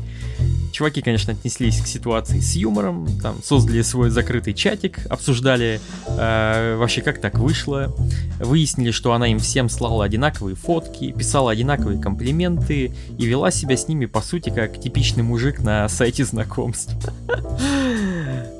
Чуваки, 0.72 1.02
конечно, 1.02 1.32
отнеслись 1.32 1.80
к 1.80 1.86
ситуации 1.86 2.40
с 2.40 2.54
юмором, 2.54 3.06
там 3.20 3.42
создали 3.42 3.82
свой 3.82 4.10
закрытый 4.10 4.54
чатик, 4.54 5.06
обсуждали 5.10 5.80
э, 6.06 6.76
вообще 6.76 7.02
как 7.02 7.20
так 7.20 7.38
вышло, 7.38 7.94
выяснили, 8.38 8.90
что 8.90 9.12
она 9.12 9.28
им 9.28 9.38
всем 9.38 9.68
слала 9.68 10.04
одинаковые 10.04 10.56
фотки, 10.56 11.12
писала 11.12 11.50
одинаковые 11.50 12.00
комплименты 12.00 12.92
и 13.18 13.26
вела 13.26 13.50
себя 13.50 13.76
с 13.76 13.88
ними 13.88 14.06
по 14.06 14.20
сути 14.20 14.50
как 14.50 14.80
типичный 14.80 15.22
мужик 15.22 15.60
на 15.60 15.88
сайте 15.88 16.24
знакомств. 16.24 16.94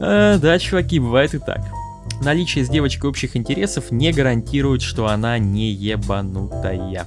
Э, 0.02 0.38
да, 0.40 0.58
чуваки, 0.58 0.98
бывает 0.98 1.34
и 1.34 1.38
так. 1.38 1.60
Наличие 2.22 2.64
с 2.64 2.70
девочкой 2.70 3.10
общих 3.10 3.36
интересов 3.36 3.90
не 3.90 4.12
гарантирует, 4.12 4.80
что 4.80 5.08
она 5.08 5.38
не 5.38 5.70
ебанутая. 5.72 7.06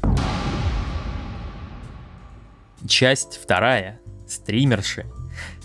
Часть 2.88 3.40
вторая 3.42 4.00
стримерши. 4.36 5.06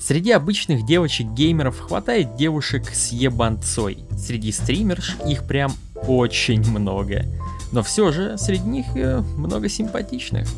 Среди 0.01 0.33
обычных 0.33 0.87
девочек-геймеров 0.87 1.79
хватает 1.79 2.37
девушек 2.37 2.89
с 2.93 3.13
ебанцой. 3.13 3.99
Среди 4.17 4.53
стримерш 4.53 5.17
их 5.27 5.45
прям 5.45 5.73
очень 6.07 6.61
много. 6.71 7.25
Но 7.73 7.83
все 7.83 8.13
же 8.13 8.39
среди 8.39 8.69
них 8.69 8.87
э, 8.95 9.21
много 9.37 9.69
симпатичных. 9.69 10.49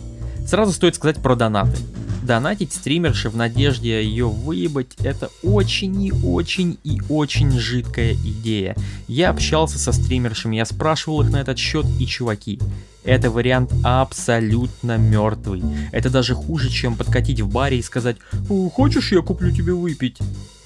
Сразу 0.46 0.72
стоит 0.72 0.94
сказать 0.94 1.18
про 1.18 1.34
донаты. 1.34 1.76
Донатить 2.22 2.72
стримерши 2.72 3.30
в 3.30 3.36
надежде 3.36 4.02
ее 4.02 4.28
выебать 4.28 4.96
это 4.98 5.30
очень 5.42 6.02
и 6.02 6.12
очень 6.12 6.78
и 6.84 7.00
очень 7.08 7.50
жидкая 7.58 8.12
идея. 8.12 8.76
Я 9.08 9.30
общался 9.30 9.78
со 9.78 9.92
стримершами, 9.92 10.56
я 10.56 10.64
спрашивал 10.64 11.22
их 11.22 11.30
на 11.30 11.40
этот 11.40 11.58
счет 11.58 11.86
и 11.98 12.06
чуваки. 12.06 12.60
Это 13.04 13.30
вариант 13.30 13.72
абсолютно 13.82 14.98
мертвый. 14.98 15.62
Это 15.90 16.10
даже 16.10 16.34
хуже, 16.34 16.68
чем 16.68 16.96
подкатить 16.96 17.40
в 17.40 17.50
баре 17.50 17.78
и 17.78 17.82
сказать 17.82 18.16
«Хочешь, 18.74 19.12
я 19.12 19.22
куплю 19.22 19.50
тебе 19.50 19.72
выпить?» 19.72 20.18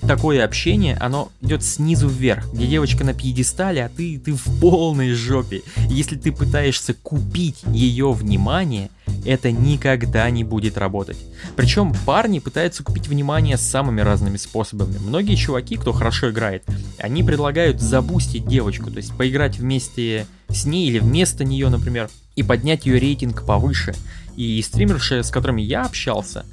Такое 0.07 0.45
общение, 0.45 0.97
оно 0.97 1.31
идет 1.41 1.63
снизу 1.63 2.09
вверх, 2.09 2.53
где 2.53 2.67
девочка 2.67 3.05
на 3.05 3.15
пьедестале, 3.15 3.87
а 3.87 3.89
ты, 3.89 4.19
ты 4.19 4.35
в 4.35 4.61
полной 4.61 5.15
жопе. 5.15 5.63
Если 5.89 6.17
ты 6.17 6.31
пытаешься 6.31 6.93
купить 6.93 7.63
ее 7.69 8.13
внимание, 8.13 8.91
это 9.25 9.51
никогда 9.51 10.29
не 10.31 10.45
будет 10.45 10.79
работать. 10.79 11.17
Причем 11.57 11.95
парни 12.07 12.39
пытаются 12.39 12.83
купить 12.83 13.09
внимание 13.09 13.57
самыми 13.57 14.01
разными 14.01 14.37
способами. 14.37 14.99
Многие 14.99 15.37
чуваки, 15.37 15.77
кто 15.77 15.93
хорошо 15.93 16.31
играет, 16.31 16.65
они 16.99 17.23
предлагают 17.23 17.81
забустить 17.81 18.47
девочку, 18.47 18.91
то 18.91 18.99
есть 18.99 19.17
поиграть 19.17 19.59
вместе 19.59 20.27
с 20.49 20.65
ней 20.67 20.89
или 20.89 20.99
вместо 20.99 21.45
нее, 21.45 21.69
например, 21.69 22.09
и 22.37 22.43
поднять 22.43 22.87
ее 22.87 22.99
рейтинг 22.99 23.45
повыше. 23.45 23.95
И 24.37 24.61
стримерши, 24.63 25.23
с 25.23 25.31
которыми 25.31 25.63
я 25.63 25.85
общался, 25.85 26.45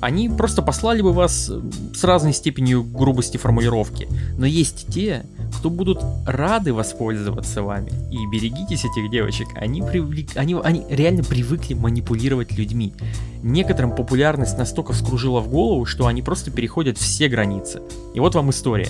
они 0.00 0.28
просто 0.30 0.62
послали 0.62 1.02
бы 1.02 1.12
вас 1.12 1.50
с 1.94 2.04
разной 2.04 2.32
степенью 2.32 2.82
грубости 2.82 3.36
формулировки. 3.36 4.08
Но 4.38 4.46
есть 4.46 4.86
те, 4.88 5.26
кто 5.58 5.68
будут 5.68 6.02
рады 6.26 6.72
воспользоваться 6.72 7.62
вами. 7.62 7.92
И 8.10 8.26
берегитесь 8.32 8.84
этих 8.84 9.10
девочек. 9.10 9.48
Они, 9.54 9.82
привлек... 9.82 10.30
они, 10.36 10.56
они 10.62 10.84
реально 10.88 11.24
привыкли 11.24 11.74
манипулировать 11.74 12.52
людьми. 12.52 12.94
Некоторым 13.42 13.94
популярность 13.94 14.56
настолько 14.56 14.94
вскружила 14.94 15.40
в 15.40 15.48
голову, 15.48 15.84
что 15.84 16.06
они 16.06 16.22
просто 16.22 16.50
переходят 16.50 16.96
все 16.96 17.28
границы. 17.28 17.82
И 18.14 18.20
вот 18.20 18.34
вам 18.34 18.50
история. 18.50 18.88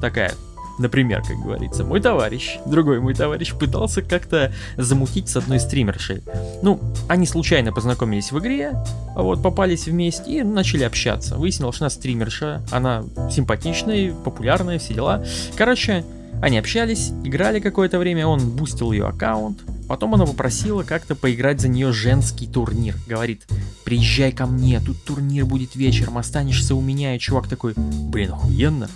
Такая. 0.00 0.32
Например, 0.78 1.22
как 1.22 1.36
говорится, 1.38 1.84
мой 1.84 2.00
товарищ, 2.00 2.58
другой 2.66 3.00
мой 3.00 3.14
товарищ 3.14 3.52
пытался 3.54 4.02
как-то 4.02 4.52
замутить 4.76 5.28
с 5.28 5.36
одной 5.36 5.60
стримершей. 5.60 6.22
Ну, 6.62 6.80
они 7.08 7.26
случайно 7.26 7.72
познакомились 7.72 8.32
в 8.32 8.38
игре, 8.38 8.72
а 9.14 9.22
вот 9.22 9.42
попались 9.42 9.86
вместе 9.86 10.38
и 10.38 10.42
начали 10.42 10.84
общаться. 10.84 11.36
Выяснилось, 11.36 11.76
что 11.76 11.84
она 11.84 11.90
стримерша, 11.90 12.62
она 12.70 13.04
симпатичная, 13.30 14.12
популярная, 14.12 14.78
все 14.78 14.94
дела. 14.94 15.24
Короче, 15.56 16.04
они 16.42 16.58
общались, 16.58 17.12
играли 17.22 17.60
какое-то 17.60 17.98
время, 17.98 18.26
он 18.26 18.50
бустил 18.50 18.92
ее 18.92 19.06
аккаунт, 19.06 19.60
Потом 19.88 20.14
она 20.14 20.24
попросила 20.24 20.82
как-то 20.82 21.14
поиграть 21.14 21.60
за 21.60 21.68
нее 21.68 21.92
женский 21.92 22.46
турнир. 22.46 22.96
Говорит, 23.06 23.46
приезжай 23.84 24.32
ко 24.32 24.46
мне, 24.46 24.80
тут 24.80 25.02
турнир 25.04 25.44
будет 25.44 25.76
вечером, 25.76 26.16
останешься 26.16 26.74
у 26.74 26.80
меня. 26.80 27.14
И 27.14 27.18
чувак 27.18 27.48
такой, 27.48 27.74
блин, 27.76 28.32
охуенно 28.32 28.88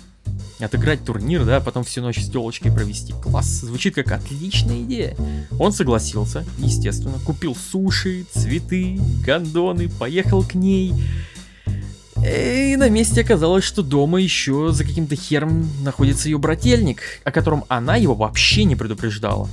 отыграть 0.59 1.03
турнир, 1.03 1.45
да, 1.45 1.59
потом 1.59 1.83
всю 1.83 2.01
ночь 2.01 2.19
с 2.19 2.29
телочкой 2.29 2.71
провести. 2.71 3.13
Класс, 3.13 3.47
звучит 3.47 3.95
как 3.95 4.11
отличная 4.11 4.81
идея. 4.81 5.15
Он 5.59 5.71
согласился, 5.71 6.45
естественно, 6.57 7.17
купил 7.25 7.55
суши, 7.55 8.25
цветы, 8.31 8.99
гондоны, 9.25 9.89
поехал 9.89 10.43
к 10.43 10.55
ней. 10.55 10.93
И 12.25 12.75
на 12.77 12.89
месте 12.89 13.21
оказалось, 13.21 13.63
что 13.63 13.81
дома 13.81 14.19
еще 14.19 14.71
за 14.71 14.83
каким-то 14.83 15.15
хером 15.15 15.69
находится 15.83 16.27
ее 16.27 16.37
брательник, 16.37 17.01
о 17.23 17.31
котором 17.31 17.63
она 17.69 17.95
его 17.95 18.13
вообще 18.13 18.65
не 18.65 18.75
предупреждала. 18.75 19.47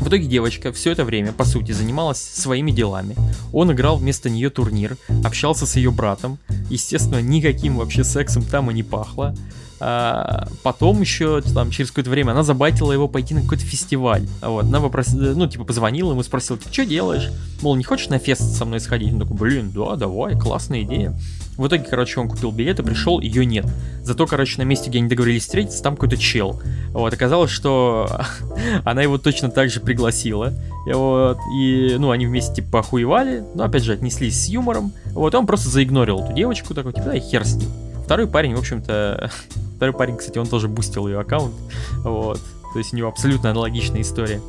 В 0.00 0.08
итоге 0.08 0.26
девочка 0.26 0.72
все 0.72 0.92
это 0.92 1.04
время, 1.04 1.32
по 1.32 1.44
сути, 1.44 1.72
занималась 1.72 2.18
своими 2.18 2.70
делами. 2.70 3.16
Он 3.52 3.72
играл 3.72 3.96
вместо 3.96 4.30
нее 4.30 4.48
турнир, 4.48 4.96
общался 5.24 5.66
с 5.66 5.76
ее 5.76 5.90
братом. 5.90 6.38
Естественно, 6.70 7.20
никаким 7.20 7.76
вообще 7.76 8.04
сексом 8.04 8.42
там 8.42 8.70
и 8.70 8.74
не 8.74 8.82
пахло. 8.82 9.34
А, 9.80 10.48
потом 10.62 11.00
еще, 11.00 11.40
там, 11.40 11.70
через 11.70 11.90
какое-то 11.90 12.10
время 12.10 12.32
она 12.32 12.42
забайтила 12.42 12.92
его 12.92 13.08
пойти 13.08 13.34
на 13.34 13.42
какой-то 13.42 13.64
фестиваль. 13.64 14.26
Вот, 14.42 14.64
она 14.64 14.80
попросила, 14.80 15.34
ну, 15.34 15.46
типа, 15.46 15.64
позвонила 15.64 16.12
ему, 16.12 16.22
спросила, 16.22 16.58
ты 16.58 16.72
что 16.72 16.84
делаешь? 16.84 17.30
Мол, 17.62 17.76
не 17.76 17.84
хочешь 17.84 18.08
на 18.08 18.18
фест 18.18 18.56
со 18.56 18.64
мной 18.64 18.80
сходить? 18.80 19.12
Он 19.12 19.20
такой, 19.20 19.36
блин, 19.36 19.70
да, 19.74 19.96
давай, 19.96 20.38
классная 20.38 20.82
идея. 20.82 21.18
В 21.56 21.66
итоге, 21.66 21.84
короче, 21.90 22.20
он 22.20 22.28
купил 22.28 22.52
билет 22.52 22.78
и 22.78 22.84
пришел, 22.84 23.20
ее 23.20 23.44
нет. 23.44 23.66
Зато, 24.02 24.26
короче, 24.26 24.58
на 24.58 24.62
месте, 24.62 24.90
где 24.90 24.98
они 24.98 25.08
договорились 25.08 25.42
встретиться, 25.42 25.82
там 25.82 25.96
какой-то 25.96 26.16
чел. 26.16 26.62
Вот, 26.90 27.12
оказалось, 27.12 27.50
что 27.50 28.08
она 28.84 29.02
его 29.02 29.18
точно 29.18 29.50
так 29.50 29.68
же 29.68 29.80
пригласила. 29.80 30.52
И 30.88 30.92
вот, 30.92 31.38
и, 31.56 31.96
ну, 31.98 32.10
они 32.10 32.26
вместе, 32.26 32.62
типа, 32.62 32.80
охуевали, 32.80 33.44
но, 33.54 33.64
опять 33.64 33.82
же, 33.82 33.92
отнеслись 33.92 34.40
с 34.40 34.48
юмором. 34.48 34.92
Вот, 35.12 35.34
он 35.34 35.46
просто 35.46 35.68
заигнорил 35.68 36.20
эту 36.20 36.32
девочку, 36.32 36.74
такой, 36.74 36.92
типа, 36.92 37.06
да, 37.06 37.18
хер 37.18 37.44
с 37.44 37.54
ним. 37.54 37.68
Второй 38.04 38.28
парень, 38.28 38.54
в 38.54 38.58
общем-то, 38.60 39.30
второй 39.78 39.94
парень, 39.94 40.16
кстати, 40.16 40.38
он 40.38 40.48
тоже 40.48 40.66
бустил 40.66 41.06
ее 41.06 41.20
аккаунт, 41.20 41.54
вот, 42.02 42.40
то 42.72 42.78
есть 42.80 42.92
у 42.92 42.96
него 42.96 43.08
абсолютно 43.08 43.52
аналогичная 43.52 44.02
история. 44.02 44.40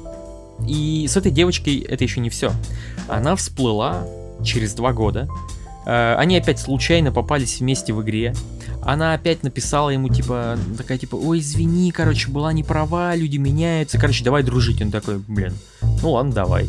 И 0.67 1.05
с 1.07 1.15
этой 1.15 1.31
девочкой 1.31 1.77
это 1.81 2.03
еще 2.03 2.19
не 2.19 2.31
все. 2.31 2.51
Она 3.07 3.35
всплыла 3.35 4.07
через 4.43 4.73
два 4.73 4.91
года. 4.91 5.29
Э, 5.85 6.15
они 6.15 6.35
опять 6.35 6.57
случайно 6.57 7.11
попались 7.11 7.59
вместе 7.59 7.93
в 7.93 8.01
игре. 8.01 8.33
Она 8.81 9.13
опять 9.13 9.43
написала 9.43 9.91
ему, 9.91 10.09
типа, 10.09 10.57
такая, 10.79 10.97
типа, 10.97 11.15
ой, 11.15 11.39
извини, 11.39 11.91
короче, 11.91 12.31
была 12.31 12.51
не 12.51 12.63
права, 12.63 13.13
люди 13.15 13.37
меняются, 13.37 13.99
короче, 13.99 14.23
давай 14.23 14.41
дружить. 14.41 14.81
Он 14.81 14.89
такой, 14.89 15.19
блин, 15.19 15.53
ну 16.01 16.13
ладно, 16.13 16.33
давай. 16.33 16.67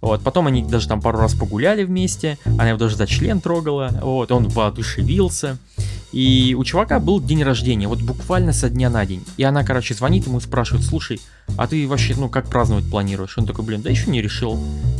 Вот, 0.00 0.22
потом 0.22 0.46
они 0.46 0.62
даже 0.62 0.88
там 0.88 1.00
пару 1.00 1.18
раз 1.18 1.34
погуляли 1.34 1.84
вместе, 1.84 2.38
она 2.44 2.68
его 2.68 2.78
даже 2.78 2.96
за 2.96 3.06
член 3.06 3.40
трогала, 3.40 3.90
вот, 4.02 4.32
он 4.32 4.48
воодушевился. 4.48 5.58
И 6.12 6.56
у 6.58 6.64
чувака 6.64 6.98
был 6.98 7.20
день 7.20 7.44
рождения, 7.44 7.86
вот 7.86 8.00
буквально 8.00 8.52
со 8.52 8.68
дня 8.68 8.90
на 8.90 9.06
день. 9.06 9.22
И 9.36 9.44
она, 9.44 9.62
короче, 9.62 9.94
звонит 9.94 10.26
ему 10.26 10.38
и 10.38 10.40
спрашивает, 10.40 10.84
слушай, 10.84 11.20
а 11.56 11.68
ты 11.68 11.86
вообще, 11.86 12.14
ну, 12.16 12.28
как 12.28 12.48
праздновать 12.48 12.88
планируешь? 12.90 13.38
Он 13.38 13.46
такой, 13.46 13.64
блин, 13.64 13.82
да 13.82 13.90
еще 13.90 14.10
не 14.10 14.20
решил. 14.20 14.58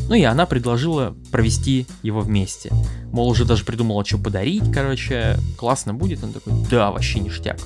Ну 0.08 0.14
и 0.14 0.22
она 0.22 0.46
предложила 0.46 1.16
провести 1.32 1.86
его 2.02 2.20
вместе. 2.20 2.70
Мол, 3.12 3.28
уже 3.28 3.44
даже 3.44 3.64
придумала, 3.64 4.04
что 4.04 4.18
подарить, 4.18 4.70
короче, 4.72 5.36
классно 5.56 5.94
будет. 5.94 6.22
Он 6.22 6.32
такой, 6.32 6.52
да, 6.70 6.92
вообще 6.92 7.18
ништяк. 7.18 7.58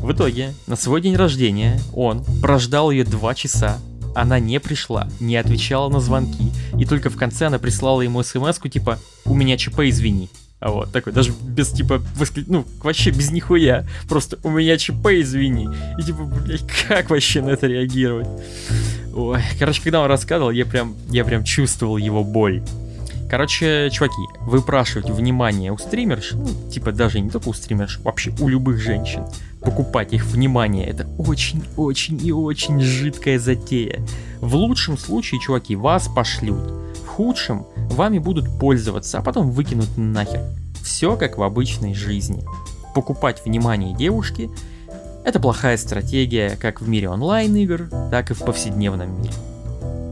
В 0.00 0.10
итоге, 0.10 0.52
на 0.66 0.74
свой 0.74 1.00
день 1.00 1.14
рождения 1.14 1.78
он 1.94 2.24
прождал 2.40 2.90
ее 2.90 3.04
два 3.04 3.34
часа, 3.34 3.78
она 4.14 4.38
не 4.38 4.60
пришла, 4.60 5.08
не 5.20 5.36
отвечала 5.36 5.88
на 5.88 6.00
звонки, 6.00 6.52
и 6.78 6.84
только 6.84 7.10
в 7.10 7.16
конце 7.16 7.46
она 7.46 7.58
прислала 7.58 8.02
ему 8.02 8.22
смс 8.22 8.58
типа 8.58 8.98
«У 9.24 9.34
меня 9.34 9.56
ЧП, 9.56 9.80
извини». 9.80 10.28
А 10.62 10.70
вот, 10.70 10.92
такой, 10.92 11.12
даже 11.12 11.32
без, 11.42 11.70
типа, 11.70 12.00
воскл... 12.14 12.38
ну, 12.46 12.64
вообще 12.84 13.10
без 13.10 13.32
нихуя. 13.32 13.84
Просто 14.08 14.38
у 14.44 14.50
меня 14.50 14.78
ЧП, 14.78 15.08
извини. 15.08 15.68
И, 15.98 16.02
типа, 16.04 16.22
блядь, 16.22 16.64
как 16.86 17.10
вообще 17.10 17.42
на 17.42 17.48
это 17.48 17.66
реагировать? 17.66 18.28
Ой, 19.12 19.40
короче, 19.58 19.82
когда 19.82 20.00
он 20.00 20.06
рассказывал, 20.06 20.52
я 20.52 20.64
прям, 20.64 20.94
я 21.10 21.24
прям 21.24 21.42
чувствовал 21.42 21.96
его 21.96 22.22
боль. 22.22 22.62
Короче, 23.28 23.88
чуваки, 23.90 24.22
выпрашивать 24.42 25.10
внимание 25.10 25.72
у 25.72 25.78
стримерш, 25.78 26.32
ну, 26.32 26.48
типа 26.70 26.92
даже 26.92 27.18
не 27.18 27.30
только 27.30 27.48
у 27.48 27.54
стримерш, 27.54 27.98
вообще 28.00 28.32
у 28.38 28.46
любых 28.46 28.78
женщин, 28.78 29.24
покупать 29.62 30.12
их 30.12 30.26
внимание, 30.26 30.86
это 30.86 31.06
очень-очень 31.18 32.24
и 32.24 32.32
очень 32.32 32.80
жидкая 32.80 33.38
затея. 33.38 34.00
В 34.40 34.54
лучшем 34.56 34.98
случае, 34.98 35.40
чуваки, 35.40 35.76
вас 35.76 36.08
пошлют. 36.08 36.72
В 37.04 37.06
худшем 37.06 37.66
вами 37.76 38.18
будут 38.18 38.58
пользоваться, 38.58 39.18
а 39.18 39.22
потом 39.22 39.50
выкинут 39.50 39.96
нахер. 39.96 40.42
Все 40.82 41.16
как 41.16 41.38
в 41.38 41.42
обычной 41.42 41.94
жизни. 41.94 42.42
Покупать 42.94 43.44
внимание 43.44 43.94
девушки– 43.94 44.50
это 45.24 45.38
плохая 45.38 45.76
стратегия 45.76 46.56
как 46.60 46.80
в 46.80 46.88
мире 46.88 47.08
онлайн-игр, 47.08 47.88
так 48.10 48.30
и 48.30 48.34
в 48.34 48.40
повседневном 48.40 49.22
мире. 49.22 49.34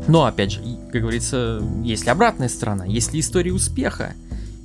Но 0.06 0.24
опять 0.24 0.52
же, 0.52 0.60
как 0.92 1.02
говорится, 1.02 1.62
есть 1.82 2.04
ли 2.04 2.10
обратная 2.10 2.48
сторона, 2.48 2.84
есть 2.84 3.12
ли 3.12 3.20
истории 3.20 3.50
успеха. 3.50 4.14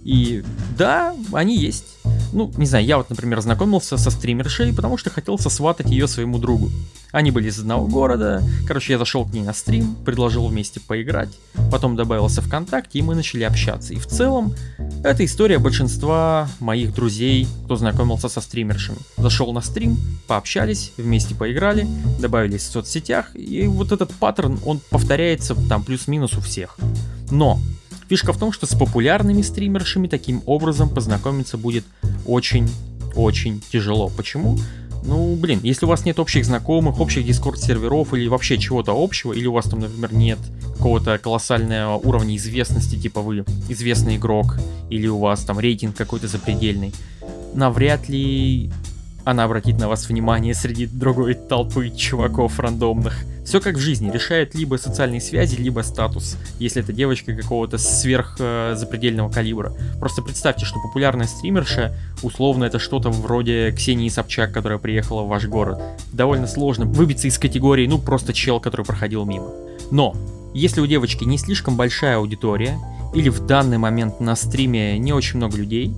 И 0.03 0.43
да, 0.77 1.15
они 1.33 1.57
есть. 1.57 1.97
Ну, 2.35 2.51
не 2.57 2.65
знаю, 2.65 2.83
я 2.83 2.97
вот, 2.97 3.09
например, 3.09 3.39
знакомился 3.39 3.95
со 3.95 4.11
стримершей, 4.11 4.73
потому 4.73 4.97
что 4.97 5.09
хотел 5.09 5.39
сосватать 5.39 5.89
ее 5.89 6.05
своему 6.05 6.37
другу. 6.37 6.69
Они 7.13 7.31
были 7.31 7.47
из 7.47 7.59
одного 7.59 7.87
города, 7.87 8.43
короче, 8.67 8.91
я 8.91 8.99
зашел 8.99 9.25
к 9.25 9.31
ней 9.31 9.41
на 9.41 9.53
стрим, 9.53 9.95
предложил 10.03 10.45
вместе 10.45 10.81
поиграть, 10.81 11.29
потом 11.71 11.95
добавился 11.95 12.41
ВКонтакте, 12.41 12.99
и 12.99 13.01
мы 13.01 13.15
начали 13.15 13.43
общаться. 13.43 13.93
И 13.93 13.99
в 13.99 14.05
целом, 14.05 14.53
это 15.01 15.23
история 15.23 15.59
большинства 15.59 16.49
моих 16.59 16.93
друзей, 16.93 17.47
кто 17.63 17.77
знакомился 17.77 18.27
со 18.27 18.41
стримершами. 18.41 18.97
Зашел 19.15 19.53
на 19.53 19.61
стрим, 19.61 19.97
пообщались, 20.27 20.91
вместе 20.97 21.35
поиграли, 21.35 21.87
добавились 22.19 22.63
в 22.63 22.71
соцсетях, 22.71 23.33
и 23.33 23.65
вот 23.65 23.93
этот 23.93 24.11
паттерн, 24.11 24.59
он 24.65 24.81
повторяется 24.89 25.55
там 25.69 25.85
плюс-минус 25.85 26.33
у 26.33 26.41
всех. 26.41 26.77
Но 27.31 27.61
Фишка 28.09 28.33
в 28.33 28.37
том, 28.37 28.51
что 28.51 28.65
с 28.65 28.75
популярными 28.75 29.41
стримершами 29.41 30.07
таким 30.07 30.41
образом 30.45 30.89
познакомиться 30.89 31.57
будет 31.57 31.85
очень-очень 32.25 33.61
тяжело. 33.71 34.09
Почему? 34.15 34.59
Ну, 35.03 35.35
блин, 35.35 35.59
если 35.61 35.85
у 35.85 35.89
вас 35.89 36.03
нет 36.03 36.19
общих 36.19 36.45
знакомых, 36.45 36.99
общих 36.99 37.25
дискорд-серверов 37.25 38.13
или 38.13 38.27
вообще 38.27 38.57
чего-то 38.57 38.91
общего, 38.91 39.33
или 39.33 39.45
у 39.45 39.53
вас 39.53 39.65
там, 39.65 39.79
например, 39.79 40.13
нет 40.13 40.39
какого-то 40.77 41.17
колоссального 41.19 41.95
уровня 41.97 42.35
известности, 42.35 42.95
типа 42.95 43.21
вы 43.21 43.45
известный 43.69 44.17
игрок, 44.17 44.57
или 44.89 45.07
у 45.07 45.19
вас 45.19 45.43
там 45.43 45.59
рейтинг 45.59 45.95
какой-то 45.95 46.27
запредельный, 46.27 46.93
навряд 47.53 48.09
ли 48.09 48.71
она 49.25 49.43
обратит 49.43 49.79
на 49.79 49.89
вас 49.89 50.07
внимание 50.07 50.53
среди 50.53 50.85
другой 50.85 51.33
толпы 51.33 51.89
чуваков 51.89 52.59
рандомных. 52.59 53.17
Все 53.43 53.59
как 53.59 53.75
в 53.75 53.79
жизни, 53.79 54.11
решает 54.11 54.55
либо 54.55 54.77
социальные 54.77 55.21
связи, 55.21 55.55
либо 55.55 55.81
статус, 55.81 56.37
если 56.59 56.81
это 56.81 56.93
девочка 56.93 57.35
какого-то 57.35 57.77
сверх 57.77 58.37
э, 58.39 58.75
калибра. 59.33 59.73
Просто 59.99 60.21
представьте, 60.21 60.65
что 60.65 60.79
популярная 60.79 61.27
стримерша, 61.27 61.95
условно 62.23 62.65
это 62.65 62.79
что-то 62.79 63.09
вроде 63.09 63.71
Ксении 63.71 64.09
Собчак, 64.09 64.51
которая 64.51 64.77
приехала 64.77 65.23
в 65.23 65.27
ваш 65.27 65.45
город. 65.45 65.79
Довольно 66.11 66.47
сложно 66.47 66.85
выбиться 66.85 67.27
из 67.27 67.37
категории, 67.37 67.87
ну 67.87 67.97
просто 67.97 68.33
чел, 68.33 68.59
который 68.59 68.85
проходил 68.85 69.25
мимо. 69.25 69.51
Но, 69.91 70.15
если 70.53 70.81
у 70.81 70.87
девочки 70.87 71.23
не 71.23 71.37
слишком 71.37 71.75
большая 71.75 72.17
аудитория, 72.17 72.77
или 73.15 73.29
в 73.29 73.45
данный 73.45 73.77
момент 73.77 74.19
на 74.19 74.35
стриме 74.35 74.97
не 74.99 75.13
очень 75.13 75.37
много 75.37 75.57
людей, 75.57 75.95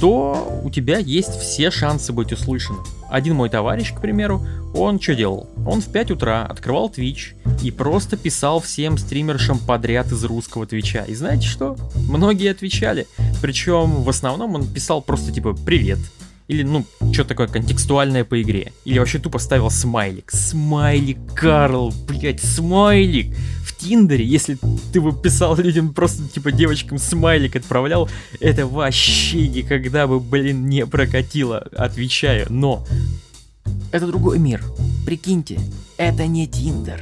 то 0.00 0.60
у 0.64 0.70
тебя 0.70 0.98
есть 0.98 1.38
все 1.40 1.70
шансы 1.70 2.12
быть 2.12 2.32
услышанным. 2.32 2.84
Один 3.10 3.34
мой 3.34 3.48
товарищ, 3.48 3.92
к 3.92 4.00
примеру, 4.00 4.46
он 4.74 5.00
что 5.00 5.14
делал? 5.14 5.48
Он 5.66 5.80
в 5.80 5.90
5 5.90 6.10
утра 6.12 6.44
открывал 6.44 6.90
Twitch 6.90 7.34
и 7.62 7.70
просто 7.70 8.16
писал 8.16 8.60
всем 8.60 8.98
стримершам 8.98 9.58
подряд 9.58 10.12
из 10.12 10.22
русского 10.24 10.66
Твича. 10.66 11.04
И 11.04 11.14
знаете 11.14 11.46
что? 11.46 11.76
Многие 12.08 12.50
отвечали. 12.50 13.06
Причем 13.40 14.02
в 14.02 14.08
основном 14.08 14.54
он 14.54 14.66
писал 14.66 15.00
просто 15.00 15.32
типа 15.32 15.54
«Привет», 15.54 15.98
или, 16.48 16.62
ну, 16.62 16.84
что 17.12 17.24
такое 17.24 17.46
контекстуальное 17.46 18.24
по 18.24 18.40
игре. 18.40 18.72
Или 18.84 18.98
вообще 18.98 19.18
тупо 19.18 19.38
ставил 19.38 19.70
смайлик. 19.70 20.30
Смайлик, 20.32 21.18
Карл, 21.34 21.92
блять, 22.08 22.42
смайлик. 22.42 23.36
В 23.62 23.76
Тиндере, 23.76 24.24
если 24.24 24.58
ты 24.92 25.00
бы 25.00 25.12
писал 25.12 25.56
людям 25.56 25.92
просто, 25.92 26.26
типа, 26.26 26.50
девочкам 26.50 26.98
смайлик 26.98 27.54
отправлял, 27.54 28.08
это 28.40 28.66
вообще 28.66 29.46
никогда 29.46 30.06
бы, 30.06 30.20
блин, 30.20 30.66
не 30.68 30.86
прокатило, 30.86 31.58
отвечаю. 31.76 32.46
Но 32.50 32.84
это 33.92 34.06
другой 34.06 34.38
мир. 34.38 34.64
Прикиньте, 35.04 35.60
это 35.98 36.26
не 36.26 36.48
Тиндер. 36.48 37.00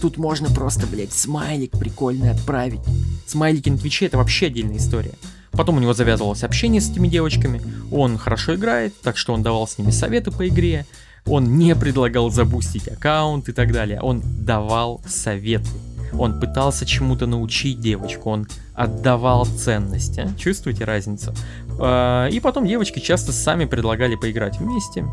Тут 0.00 0.18
можно 0.18 0.50
просто, 0.50 0.86
блядь, 0.86 1.12
смайлик 1.14 1.70
прикольный 1.72 2.30
отправить. 2.30 2.80
Смайлики 3.26 3.70
на 3.70 3.78
Твиче 3.78 4.06
это 4.06 4.18
вообще 4.18 4.46
отдельная 4.46 4.76
история. 4.76 5.14
Потом 5.56 5.76
у 5.76 5.80
него 5.80 5.94
завязывалось 5.94 6.44
общение 6.44 6.80
с 6.80 6.90
этими 6.90 7.08
девочками. 7.08 7.62
Он 7.92 8.18
хорошо 8.18 8.54
играет, 8.54 8.94
так 9.00 9.16
что 9.16 9.32
он 9.32 9.42
давал 9.42 9.66
с 9.66 9.78
ними 9.78 9.90
советы 9.90 10.30
по 10.30 10.46
игре. 10.48 10.86
Он 11.26 11.56
не 11.56 11.74
предлагал 11.74 12.30
забустить 12.30 12.88
аккаунт 12.88 13.48
и 13.48 13.52
так 13.52 13.72
далее. 13.72 14.00
Он 14.00 14.22
давал 14.24 15.00
советы. 15.06 15.68
Он 16.18 16.38
пытался 16.38 16.86
чему-то 16.86 17.26
научить 17.26 17.80
девочку, 17.80 18.30
он 18.30 18.46
отдавал 18.74 19.46
ценности. 19.46 20.28
Чувствуете 20.38 20.84
разницу? 20.84 21.34
А, 21.80 22.28
и 22.28 22.40
потом 22.40 22.66
девочки 22.66 23.00
часто 23.00 23.32
сами 23.32 23.64
предлагали 23.64 24.14
поиграть 24.14 24.58
вместе. 24.58 25.04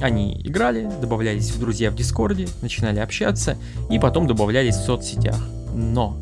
Они 0.00 0.40
играли, 0.44 0.90
добавлялись 1.00 1.50
в 1.50 1.58
друзья 1.58 1.90
в 1.90 1.94
Дискорде, 1.94 2.48
начинали 2.62 2.98
общаться 3.00 3.56
и 3.90 3.98
потом 3.98 4.26
добавлялись 4.26 4.76
в 4.76 4.84
соцсетях. 4.84 5.38
Но 5.74 6.16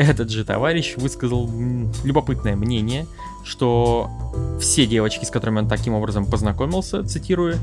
этот 0.00 0.30
же 0.30 0.46
товарищ 0.46 0.94
высказал 0.96 1.48
любопытное 2.04 2.56
мнение, 2.56 3.06
что 3.44 4.10
все 4.58 4.86
девочки, 4.86 5.26
с 5.26 5.30
которыми 5.30 5.58
он 5.58 5.68
таким 5.68 5.92
образом 5.92 6.24
познакомился, 6.24 7.04
цитирую, 7.04 7.56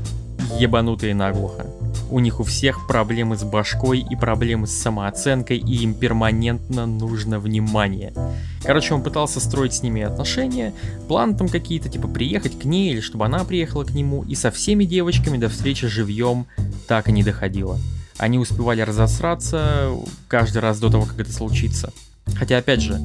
ебанутые 0.58 1.14
наглухо. 1.14 1.66
У 2.10 2.20
них 2.20 2.38
у 2.38 2.44
всех 2.44 2.86
проблемы 2.86 3.36
с 3.36 3.42
башкой 3.42 3.98
и 4.00 4.14
проблемы 4.14 4.68
с 4.68 4.72
самооценкой, 4.72 5.58
и 5.58 5.82
им 5.82 5.94
перманентно 5.94 6.86
нужно 6.86 7.40
внимание. 7.40 8.14
Короче, 8.62 8.94
он 8.94 9.02
пытался 9.02 9.40
строить 9.40 9.74
с 9.74 9.82
ними 9.82 10.02
отношения, 10.02 10.72
план 11.08 11.36
там 11.36 11.48
какие-то, 11.48 11.88
типа 11.88 12.06
приехать 12.06 12.56
к 12.56 12.64
ней, 12.64 12.92
или 12.92 13.00
чтобы 13.00 13.26
она 13.26 13.44
приехала 13.44 13.82
к 13.82 13.90
нему, 13.90 14.22
и 14.22 14.36
со 14.36 14.52
всеми 14.52 14.84
девочками 14.84 15.38
до 15.38 15.48
встречи 15.48 15.88
живьем 15.88 16.46
так 16.86 17.08
и 17.08 17.12
не 17.12 17.24
доходило. 17.24 17.78
Они 18.16 18.38
успевали 18.38 18.80
разосраться 18.80 19.90
каждый 20.28 20.58
раз 20.58 20.78
до 20.78 20.90
того, 20.90 21.04
как 21.04 21.20
это 21.20 21.32
случится. 21.32 21.92
Хотя, 22.36 22.58
опять 22.58 22.80
же, 22.80 23.00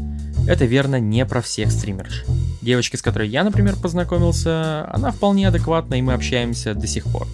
это 0.48 0.66
верно 0.66 1.00
не 1.00 1.26
про 1.26 1.42
всех 1.42 1.72
стримерш. 1.72 2.26
Девочка, 2.62 2.98
с 2.98 3.02
которой 3.02 3.30
я, 3.30 3.44
например, 3.44 3.76
познакомился, 3.76 4.90
она 4.94 5.12
вполне 5.12 5.48
адекватна, 5.48 5.96
и 5.96 6.02
мы 6.02 6.14
общаемся 6.14 6.74
до 6.74 6.88
сих 6.88 7.06
пор. 7.06 7.28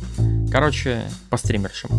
Короче, 0.52 1.02
по 1.30 1.38
стримершам. 1.38 1.92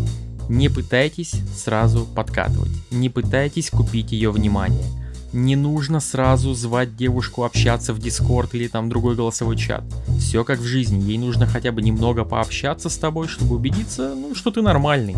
Не 0.48 0.68
пытайтесь 0.68 1.34
сразу 1.56 2.06
подкатывать. 2.06 2.72
Не 2.90 3.08
пытайтесь 3.08 3.70
купить 3.70 4.10
ее 4.10 4.32
внимание. 4.32 4.84
Не 5.32 5.54
нужно 5.54 6.00
сразу 6.00 6.54
звать 6.54 6.96
девушку 6.96 7.44
общаться 7.44 7.94
в 7.94 8.00
Дискорд 8.00 8.52
или 8.54 8.66
там 8.66 8.88
другой 8.88 9.14
голосовой 9.14 9.56
чат. 9.56 9.84
Все 10.18 10.42
как 10.42 10.58
в 10.58 10.64
жизни, 10.64 11.08
ей 11.08 11.18
нужно 11.18 11.46
хотя 11.46 11.70
бы 11.70 11.82
немного 11.82 12.24
пообщаться 12.24 12.88
с 12.88 12.98
тобой, 12.98 13.28
чтобы 13.28 13.54
убедиться, 13.54 14.12
ну, 14.16 14.34
что 14.34 14.50
ты 14.50 14.60
нормальный. 14.60 15.14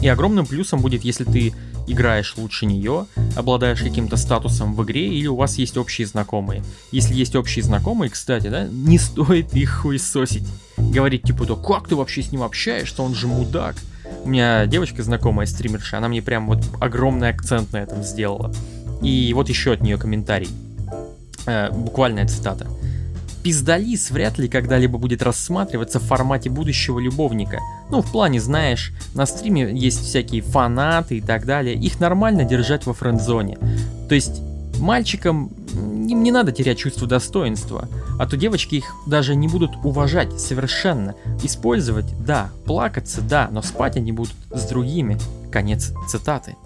И 0.00 0.08
огромным 0.08 0.46
плюсом 0.46 0.80
будет, 0.80 1.04
если 1.04 1.24
ты 1.24 1.52
играешь 1.86 2.34
лучше 2.36 2.66
нее, 2.66 3.06
обладаешь 3.36 3.80
каким-то 3.80 4.16
статусом 4.16 4.74
в 4.74 4.82
игре 4.84 5.08
или 5.08 5.26
у 5.26 5.36
вас 5.36 5.58
есть 5.58 5.76
общие 5.76 6.06
знакомые. 6.06 6.62
Если 6.92 7.14
есть 7.14 7.36
общие 7.36 7.62
знакомые, 7.62 8.10
кстати, 8.10 8.48
да, 8.48 8.64
не 8.64 8.98
стоит 8.98 9.54
их 9.54 9.82
хуесосить. 9.82 10.46
Говорить 10.76 11.22
типа, 11.22 11.44
да 11.44 11.54
как 11.56 11.88
ты 11.88 11.96
вообще 11.96 12.22
с 12.22 12.32
ним 12.32 12.42
общаешься, 12.42 13.02
он 13.02 13.14
же 13.14 13.26
мудак. 13.26 13.76
У 14.24 14.28
меня 14.28 14.66
девочка 14.66 15.02
знакомая 15.02 15.46
стримерша, 15.46 15.98
она 15.98 16.08
мне 16.08 16.22
прям 16.22 16.46
вот 16.46 16.62
огромный 16.80 17.28
акцент 17.28 17.72
на 17.72 17.78
этом 17.78 18.02
сделала. 18.02 18.52
И 19.02 19.32
вот 19.34 19.48
еще 19.48 19.72
от 19.72 19.80
нее 19.80 19.98
комментарий. 19.98 20.48
Э, 21.46 21.70
буквальная 21.70 22.26
цитата. 22.26 22.66
Пиздалис 23.42 24.10
вряд 24.10 24.38
ли 24.38 24.48
когда-либо 24.48 24.98
будет 24.98 25.22
рассматриваться 25.22 25.98
в 25.98 26.02
формате 26.02 26.50
будущего 26.50 26.98
любовника. 26.98 27.58
Ну, 27.90 28.02
в 28.02 28.12
плане, 28.12 28.40
знаешь, 28.40 28.92
на 29.14 29.24
стриме 29.24 29.70
есть 29.72 30.04
всякие 30.04 30.42
фанаты 30.42 31.18
и 31.18 31.20
так 31.20 31.46
далее, 31.46 31.74
их 31.74 32.00
нормально 32.00 32.44
держать 32.44 32.84
во 32.84 32.92
френд-зоне. 32.92 33.58
То 34.08 34.14
есть 34.14 34.42
мальчикам 34.78 35.50
им 35.72 36.22
не 36.22 36.32
надо 36.32 36.52
терять 36.52 36.78
чувство 36.78 37.06
достоинства, 37.06 37.88
а 38.18 38.26
то 38.26 38.36
девочки 38.36 38.76
их 38.76 38.94
даже 39.06 39.34
не 39.34 39.48
будут 39.48 39.70
уважать 39.84 40.38
совершенно. 40.38 41.14
Использовать, 41.42 42.06
да, 42.24 42.50
плакаться, 42.66 43.22
да, 43.22 43.48
но 43.50 43.62
спать 43.62 43.96
они 43.96 44.12
будут 44.12 44.34
с 44.50 44.66
другими. 44.66 45.16
Конец 45.50 45.92
цитаты. 46.08 46.56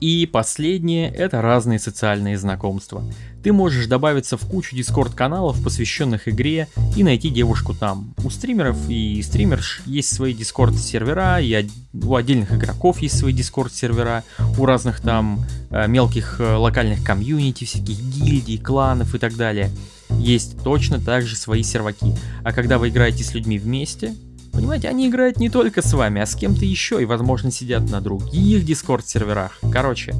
И 0.00 0.26
последнее– 0.26 1.10
это 1.14 1.42
разные 1.42 1.80
социальные 1.80 2.38
знакомства. 2.38 3.02
Ты 3.48 3.54
можешь 3.54 3.86
добавиться 3.86 4.36
в 4.36 4.46
кучу 4.46 4.76
Discord-каналов, 4.76 5.62
посвященных 5.64 6.28
игре, 6.28 6.68
и 6.94 7.02
найти 7.02 7.30
девушку 7.30 7.72
там. 7.72 8.12
У 8.22 8.28
стримеров 8.28 8.76
и 8.90 9.22
стримерш 9.22 9.80
есть 9.86 10.14
свои 10.14 10.34
Discord-сервера, 10.34 11.40
и 11.40 11.66
у 11.94 12.14
отдельных 12.14 12.52
игроков 12.52 12.98
есть 12.98 13.18
свои 13.18 13.32
Discord-сервера, 13.32 14.22
у 14.58 14.66
разных 14.66 15.00
там 15.00 15.46
э, 15.70 15.88
мелких 15.88 16.40
э, 16.40 16.56
локальных 16.56 17.02
комьюнити, 17.02 17.64
всяких 17.64 17.98
гильдий, 17.98 18.58
кланов 18.58 19.14
и 19.14 19.18
так 19.18 19.34
далее. 19.34 19.70
Есть 20.10 20.62
точно 20.62 21.00
так 21.00 21.26
же 21.26 21.34
свои 21.34 21.62
серваки. 21.62 22.14
А 22.44 22.52
когда 22.52 22.76
вы 22.76 22.90
играете 22.90 23.24
с 23.24 23.32
людьми 23.32 23.58
вместе, 23.58 24.14
Понимаете, 24.52 24.88
они 24.88 25.08
играют 25.08 25.38
не 25.38 25.50
только 25.50 25.82
с 25.82 25.92
вами, 25.92 26.20
а 26.20 26.26
с 26.26 26.34
кем-то 26.34 26.64
еще 26.64 27.00
и, 27.00 27.04
возможно, 27.04 27.50
сидят 27.50 27.88
на 27.90 28.00
других 28.00 28.64
дискорд-серверах. 28.64 29.58
Короче, 29.72 30.14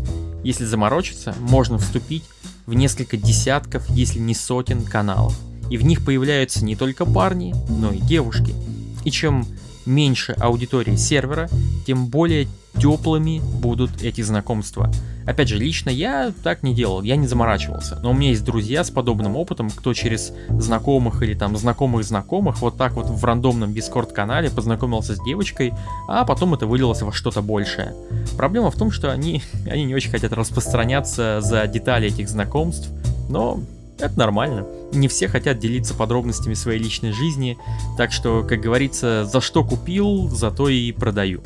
если 0.44 0.64
заморочиться, 0.64 1.34
можно 1.40 1.76
вступить 1.78 2.22
в 2.68 2.74
несколько 2.74 3.16
десятков, 3.16 3.88
если 3.88 4.18
не 4.18 4.34
сотен 4.34 4.82
каналов. 4.82 5.34
И 5.70 5.78
в 5.78 5.84
них 5.84 6.04
появляются 6.04 6.62
не 6.62 6.76
только 6.76 7.06
парни, 7.06 7.54
но 7.70 7.92
и 7.92 7.98
девушки. 7.98 8.54
И 9.06 9.10
чем 9.10 9.46
меньше 9.88 10.32
аудитории 10.38 10.96
сервера, 10.96 11.48
тем 11.86 12.06
более 12.06 12.46
теплыми 12.78 13.40
будут 13.60 14.02
эти 14.02 14.20
знакомства. 14.20 14.90
Опять 15.26 15.48
же, 15.48 15.56
лично 15.56 15.90
я 15.90 16.32
так 16.42 16.62
не 16.62 16.74
делал, 16.74 17.02
я 17.02 17.16
не 17.16 17.26
заморачивался. 17.26 17.98
Но 18.02 18.12
у 18.12 18.14
меня 18.14 18.30
есть 18.30 18.44
друзья 18.44 18.84
с 18.84 18.90
подобным 18.90 19.36
опытом, 19.36 19.68
кто 19.68 19.92
через 19.92 20.32
знакомых 20.48 21.22
или 21.22 21.34
там 21.34 21.56
знакомых 21.56 22.04
знакомых 22.04 22.60
вот 22.62 22.76
так 22.76 22.92
вот 22.92 23.10
в 23.10 23.24
рандомном 23.24 23.74
дискорд-канале 23.74 24.50
познакомился 24.50 25.16
с 25.16 25.22
девочкой, 25.22 25.74
а 26.06 26.24
потом 26.24 26.54
это 26.54 26.66
вылилось 26.66 27.02
во 27.02 27.12
что-то 27.12 27.42
большее. 27.42 27.94
Проблема 28.36 28.70
в 28.70 28.76
том, 28.76 28.90
что 28.90 29.10
они, 29.10 29.42
они 29.70 29.84
не 29.84 29.94
очень 29.94 30.10
хотят 30.10 30.32
распространяться 30.32 31.40
за 31.40 31.66
детали 31.66 32.08
этих 32.08 32.28
знакомств, 32.28 32.88
но 33.28 33.60
это 34.00 34.18
нормально. 34.18 34.66
Не 34.92 35.08
все 35.08 35.28
хотят 35.28 35.58
делиться 35.58 35.94
подробностями 35.94 36.54
своей 36.54 36.78
личной 36.78 37.12
жизни, 37.12 37.58
так 37.96 38.12
что, 38.12 38.42
как 38.42 38.60
говорится, 38.60 39.24
за 39.24 39.40
что 39.40 39.64
купил, 39.64 40.28
за 40.28 40.50
то 40.50 40.68
и 40.68 40.92
продаю. 40.92 41.42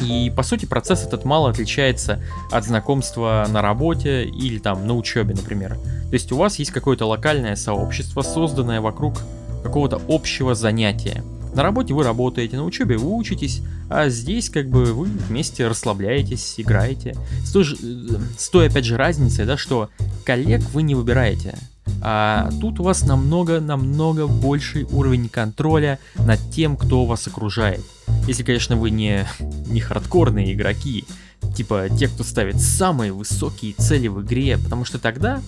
И 0.00 0.32
по 0.34 0.42
сути 0.42 0.66
процесс 0.66 1.04
этот 1.04 1.24
мало 1.24 1.50
отличается 1.50 2.22
от 2.50 2.64
знакомства 2.64 3.46
на 3.48 3.62
работе 3.62 4.24
или 4.24 4.58
там 4.58 4.86
на 4.86 4.96
учебе, 4.96 5.34
например. 5.34 5.78
То 6.08 6.14
есть 6.14 6.32
у 6.32 6.36
вас 6.36 6.58
есть 6.58 6.72
какое-то 6.72 7.06
локальное 7.06 7.56
сообщество, 7.56 8.22
созданное 8.22 8.80
вокруг 8.80 9.14
какого-то 9.62 10.00
общего 10.08 10.54
занятия. 10.54 11.22
На 11.54 11.62
работе 11.62 11.92
вы 11.92 12.02
работаете, 12.02 12.56
на 12.56 12.64
учебе 12.64 12.96
вы 12.96 13.14
учитесь, 13.14 13.60
а 13.90 14.08
здесь 14.08 14.48
как 14.48 14.68
бы 14.68 14.86
вы 14.86 15.04
вместе 15.04 15.68
расслабляетесь, 15.68 16.54
играете. 16.56 17.14
С 17.44 17.52
той, 17.52 17.64
же, 17.64 17.76
э, 17.76 18.18
с 18.38 18.48
той 18.48 18.68
опять 18.68 18.86
же 18.86 18.96
разницей, 18.96 19.44
да, 19.44 19.58
что 19.58 19.90
коллег 20.24 20.62
вы 20.72 20.82
не 20.82 20.94
выбираете. 20.94 21.54
А 22.00 22.50
тут 22.60 22.80
у 22.80 22.82
вас 22.82 23.04
намного-намного 23.04 24.26
больший 24.26 24.84
уровень 24.84 25.28
контроля 25.28 25.98
над 26.16 26.40
тем, 26.50 26.76
кто 26.76 27.04
вас 27.04 27.26
окружает. 27.26 27.80
Если, 28.26 28.42
конечно, 28.42 28.76
вы 28.76 28.90
не, 28.90 29.26
не 29.66 29.80
хардкорные 29.80 30.52
игроки, 30.52 31.04
типа 31.56 31.88
те, 31.96 32.08
кто 32.08 32.24
ставит 32.24 32.60
самые 32.60 33.12
высокие 33.12 33.74
цели 33.74 34.08
в 34.08 34.22
игре, 34.22 34.58
потому 34.58 34.84
что 34.84 34.98
тогда 34.98 35.42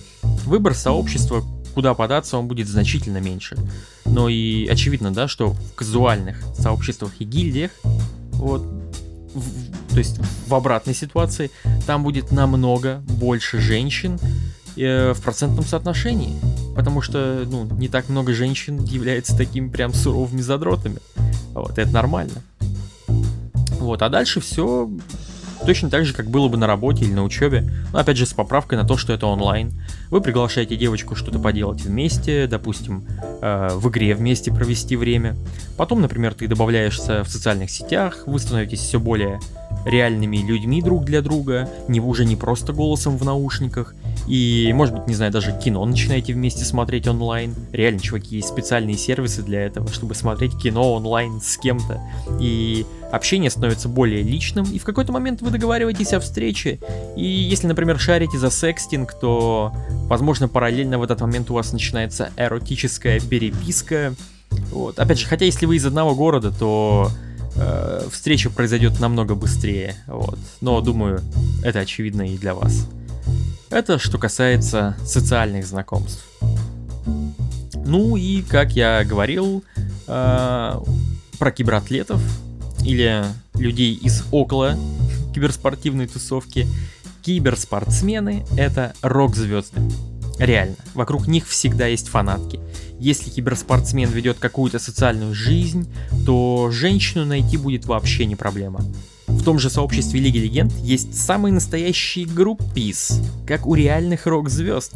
выбор 0.45 0.75
сообщества, 0.75 1.43
куда 1.73 1.93
податься, 1.93 2.37
он 2.37 2.47
будет 2.47 2.67
значительно 2.67 3.17
меньше. 3.17 3.57
Но 4.05 4.29
и 4.29 4.67
очевидно, 4.67 5.13
да, 5.13 5.27
что 5.27 5.51
в 5.51 5.75
казуальных 5.75 6.41
сообществах 6.57 7.11
и 7.19 7.25
гильдиях, 7.25 7.71
вот, 8.33 8.61
в, 9.33 9.93
то 9.93 9.97
есть 9.97 10.19
в 10.47 10.53
обратной 10.53 10.93
ситуации, 10.93 11.51
там 11.85 12.03
будет 12.03 12.31
намного 12.31 13.03
больше 13.07 13.59
женщин, 13.59 14.19
Э, 14.77 15.13
в 15.13 15.21
процентном 15.21 15.65
соотношении. 15.65 16.35
Потому 16.75 17.01
что, 17.01 17.45
ну, 17.45 17.65
не 17.77 17.87
так 17.87 18.09
много 18.09 18.33
женщин 18.33 18.83
является 18.83 19.35
такими 19.37 19.69
прям 19.69 19.93
суровыми 19.93 20.41
задротами. 20.41 20.97
Вот, 21.53 21.77
это 21.77 21.91
нормально. 21.91 22.41
Вот, 23.79 24.01
а 24.01 24.09
дальше 24.09 24.41
все 24.41 24.89
точно 25.65 25.89
так 25.89 26.05
же, 26.05 26.13
как 26.13 26.29
было 26.29 26.49
бы 26.49 26.57
на 26.57 26.67
работе 26.67 27.05
или 27.05 27.13
на 27.13 27.23
учебе, 27.23 27.71
но 27.93 27.99
опять 27.99 28.17
же 28.17 28.25
с 28.25 28.33
поправкой 28.33 28.77
на 28.77 28.85
то, 28.85 28.97
что 28.97 29.13
это 29.13 29.27
онлайн. 29.27 29.73
Вы 30.09 30.19
приглашаете 30.21 30.75
девочку 30.75 31.15
что-то 31.15 31.39
поделать 31.39 31.81
вместе, 31.81 32.45
допустим, 32.45 33.05
э, 33.41 33.69
в 33.73 33.89
игре 33.89 34.13
вместе 34.13 34.51
провести 34.51 34.95
время. 34.95 35.35
Потом, 35.77 36.01
например, 36.01 36.33
ты 36.33 36.47
добавляешься 36.47 37.23
в 37.23 37.29
социальных 37.29 37.71
сетях, 37.71 38.23
вы 38.25 38.39
становитесь 38.39 38.79
все 38.79 38.99
более 38.99 39.39
реальными 39.85 40.37
людьми 40.37 40.81
друг 40.81 41.05
для 41.05 41.21
друга, 41.21 41.69
не 41.87 41.99
уже 41.99 42.25
не 42.25 42.35
просто 42.35 42.73
голосом 42.73 43.17
в 43.17 43.23
наушниках, 43.23 43.95
и, 44.27 44.71
может 44.73 44.95
быть, 44.95 45.07
не 45.07 45.13
знаю, 45.13 45.31
даже 45.31 45.57
кино 45.63 45.85
начинаете 45.85 46.33
вместе 46.33 46.65
смотреть 46.65 47.07
онлайн. 47.07 47.53
Реально, 47.71 47.99
чуваки, 47.99 48.37
есть 48.37 48.47
специальные 48.47 48.97
сервисы 48.97 49.43
для 49.43 49.61
этого, 49.61 49.91
чтобы 49.91 50.15
смотреть 50.15 50.57
кино 50.57 50.93
онлайн 50.93 51.41
с 51.41 51.57
кем-то. 51.57 52.01
И 52.39 52.85
общение 53.11 53.51
становится 53.51 53.87
более 53.87 54.23
личным, 54.23 54.65
и 54.65 54.79
в 54.79 54.83
какой-то 54.83 55.11
момент 55.11 55.41
вы 55.41 55.51
договариваетесь 55.51 56.13
о 56.13 56.19
встрече. 56.19 56.79
И 57.15 57.25
если, 57.25 57.67
например, 57.67 57.99
шарите 57.99 58.37
за 58.37 58.49
секстинг, 58.49 59.13
то, 59.19 59.73
возможно, 60.07 60.47
параллельно 60.47 60.97
в 60.97 61.03
этот 61.03 61.21
момент 61.21 61.51
у 61.51 61.53
вас 61.53 61.71
начинается 61.71 62.31
эротическая 62.35 63.19
переписка. 63.19 64.15
Вот. 64.71 64.99
Опять 64.99 65.19
же, 65.19 65.27
хотя 65.27 65.45
если 65.45 65.65
вы 65.65 65.75
из 65.75 65.85
одного 65.85 66.15
города, 66.15 66.51
то 66.51 67.11
э, 67.55 68.07
встреча 68.11 68.49
произойдет 68.49 68.99
намного 68.99 69.35
быстрее. 69.35 69.95
Вот. 70.07 70.39
Но 70.61 70.81
думаю, 70.81 71.21
это 71.63 71.79
очевидно 71.79 72.23
и 72.23 72.37
для 72.37 72.55
вас. 72.55 72.87
Это 73.75 73.99
что 73.99 74.17
касается 74.17 74.95
социальных 75.05 75.67
знакомств. 75.67 76.23
Ну 77.85 78.15
и, 78.15 78.41
как 78.41 78.71
я 78.71 79.03
говорил, 79.03 79.65
э, 80.07 80.79
про 81.37 81.51
кибератлетов 81.51 82.21
или 82.85 83.25
людей 83.53 83.93
из 83.93 84.23
около 84.31 84.77
киберспортивной 85.33 86.07
тусовки, 86.07 86.65
киберспортсмены— 87.21 88.45
это 88.57 88.93
рок-звезды. 89.01 89.81
Реально, 90.39 90.77
вокруг 90.93 91.27
них 91.27 91.45
всегда 91.45 91.87
есть 91.87 92.07
фанатки. 92.07 92.61
Если 92.97 93.29
киберспортсмен 93.29 94.09
ведет 94.09 94.37
какую-то 94.39 94.79
социальную 94.79 95.35
жизнь, 95.35 95.93
то 96.25 96.69
женщину 96.71 97.25
найти 97.25 97.57
будет 97.57 97.87
вообще 97.87 98.25
не 98.25 98.37
проблема. 98.37 98.79
В 99.35 99.43
том 99.43 99.59
же 99.59 99.69
сообществе 99.69 100.19
Лиги 100.19 100.39
Легенд 100.39 100.73
есть 100.81 101.15
самые 101.15 101.53
настоящие 101.53 102.25
группис, 102.25 103.21
как 103.45 103.67
у 103.67 103.75
реальных 103.75 104.25
рок-звезд. 104.25 104.95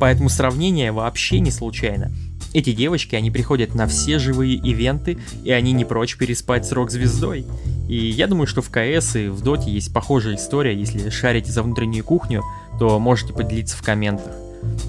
Поэтому 0.00 0.30
сравнение 0.30 0.92
вообще 0.92 1.40
не 1.40 1.50
случайно. 1.50 2.10
Эти 2.54 2.72
девочки, 2.72 3.14
они 3.16 3.30
приходят 3.30 3.74
на 3.74 3.86
все 3.86 4.18
живые 4.18 4.54
ивенты, 4.54 5.18
и 5.44 5.52
они 5.52 5.72
не 5.72 5.84
прочь 5.84 6.16
переспать 6.16 6.66
с 6.66 6.72
рок-звездой. 6.72 7.46
И 7.88 7.96
я 7.96 8.26
думаю, 8.26 8.46
что 8.46 8.62
в 8.62 8.70
КС 8.70 9.16
и 9.16 9.28
в 9.28 9.42
Доте 9.42 9.70
есть 9.70 9.92
похожая 9.92 10.36
история, 10.36 10.74
если 10.74 11.10
шарите 11.10 11.52
за 11.52 11.62
внутреннюю 11.62 12.04
кухню, 12.04 12.42
то 12.78 12.98
можете 12.98 13.32
поделиться 13.32 13.76
в 13.76 13.82
комментах. 13.82 14.32